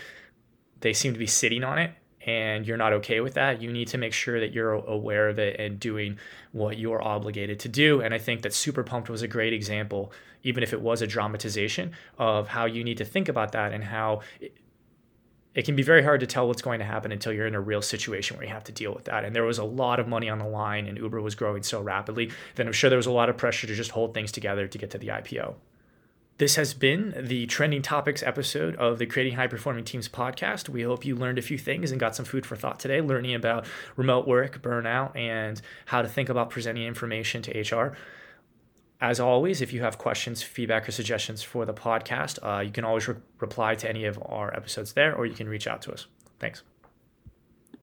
they 0.80 0.92
seem 0.92 1.12
to 1.12 1.18
be 1.18 1.26
sitting 1.26 1.62
on 1.62 1.78
it 1.78 1.92
and 2.26 2.66
you're 2.66 2.76
not 2.76 2.92
okay 2.92 3.20
with 3.20 3.34
that, 3.34 3.60
you 3.60 3.72
need 3.72 3.88
to 3.88 3.98
make 3.98 4.12
sure 4.12 4.38
that 4.38 4.52
you're 4.52 4.72
aware 4.72 5.28
of 5.28 5.38
it 5.38 5.58
and 5.58 5.80
doing 5.80 6.18
what 6.52 6.78
you're 6.78 7.02
obligated 7.02 7.58
to 7.60 7.68
do. 7.68 8.00
And 8.00 8.14
I 8.14 8.18
think 8.18 8.42
that 8.42 8.54
Super 8.54 8.84
Pumped 8.84 9.10
was 9.10 9.22
a 9.22 9.28
great 9.28 9.52
example, 9.52 10.12
even 10.44 10.62
if 10.62 10.72
it 10.72 10.80
was 10.80 11.02
a 11.02 11.06
dramatization, 11.06 11.92
of 12.18 12.46
how 12.46 12.66
you 12.66 12.84
need 12.84 12.98
to 12.98 13.04
think 13.04 13.28
about 13.28 13.52
that 13.52 13.72
and 13.72 13.82
how 13.82 14.20
it, 15.54 15.64
can 15.64 15.76
be 15.76 15.82
very 15.82 16.02
hard 16.02 16.20
to 16.20 16.26
tell 16.26 16.46
what's 16.46 16.62
going 16.62 16.78
to 16.78 16.84
happen 16.84 17.12
until 17.12 17.32
you're 17.32 17.46
in 17.46 17.54
a 17.54 17.60
real 17.60 17.82
situation 17.82 18.36
where 18.36 18.46
you 18.46 18.52
have 18.52 18.64
to 18.64 18.72
deal 18.72 18.94
with 18.94 19.04
that. 19.04 19.24
And 19.24 19.34
there 19.34 19.44
was 19.44 19.58
a 19.58 19.64
lot 19.64 20.00
of 20.00 20.08
money 20.08 20.28
on 20.28 20.38
the 20.38 20.46
line, 20.46 20.86
and 20.86 20.98
Uber 20.98 21.20
was 21.20 21.34
growing 21.34 21.62
so 21.62 21.80
rapidly 21.80 22.30
that 22.54 22.66
I'm 22.66 22.72
sure 22.72 22.90
there 22.90 22.96
was 22.96 23.06
a 23.06 23.12
lot 23.12 23.28
of 23.28 23.36
pressure 23.36 23.66
to 23.66 23.74
just 23.74 23.92
hold 23.92 24.14
things 24.14 24.32
together 24.32 24.66
to 24.66 24.78
get 24.78 24.90
to 24.90 24.98
the 24.98 25.08
IPO. 25.08 25.54
This 26.38 26.56
has 26.56 26.74
been 26.74 27.14
the 27.16 27.46
trending 27.46 27.82
topics 27.82 28.22
episode 28.22 28.74
of 28.76 28.98
the 28.98 29.06
Creating 29.06 29.34
High 29.34 29.46
Performing 29.46 29.84
Teams 29.84 30.08
podcast. 30.08 30.68
We 30.68 30.82
hope 30.82 31.04
you 31.04 31.14
learned 31.14 31.38
a 31.38 31.42
few 31.42 31.58
things 31.58 31.92
and 31.92 32.00
got 32.00 32.16
some 32.16 32.24
food 32.24 32.46
for 32.46 32.56
thought 32.56 32.80
today, 32.80 33.00
learning 33.00 33.34
about 33.34 33.66
remote 33.96 34.26
work, 34.26 34.60
burnout, 34.62 35.14
and 35.14 35.60
how 35.86 36.02
to 36.02 36.08
think 36.08 36.28
about 36.28 36.50
presenting 36.50 36.84
information 36.84 37.42
to 37.42 37.60
HR. 37.60 37.96
As 39.02 39.18
always, 39.18 39.60
if 39.60 39.72
you 39.72 39.82
have 39.82 39.98
questions, 39.98 40.44
feedback, 40.44 40.88
or 40.88 40.92
suggestions 40.92 41.42
for 41.42 41.66
the 41.66 41.74
podcast, 41.74 42.38
uh, 42.40 42.60
you 42.60 42.70
can 42.70 42.84
always 42.84 43.08
re- 43.08 43.16
reply 43.40 43.74
to 43.74 43.88
any 43.88 44.04
of 44.04 44.16
our 44.24 44.56
episodes 44.56 44.92
there, 44.92 45.12
or 45.12 45.26
you 45.26 45.34
can 45.34 45.48
reach 45.48 45.66
out 45.66 45.82
to 45.82 45.92
us. 45.92 46.06
Thanks. 46.38 46.62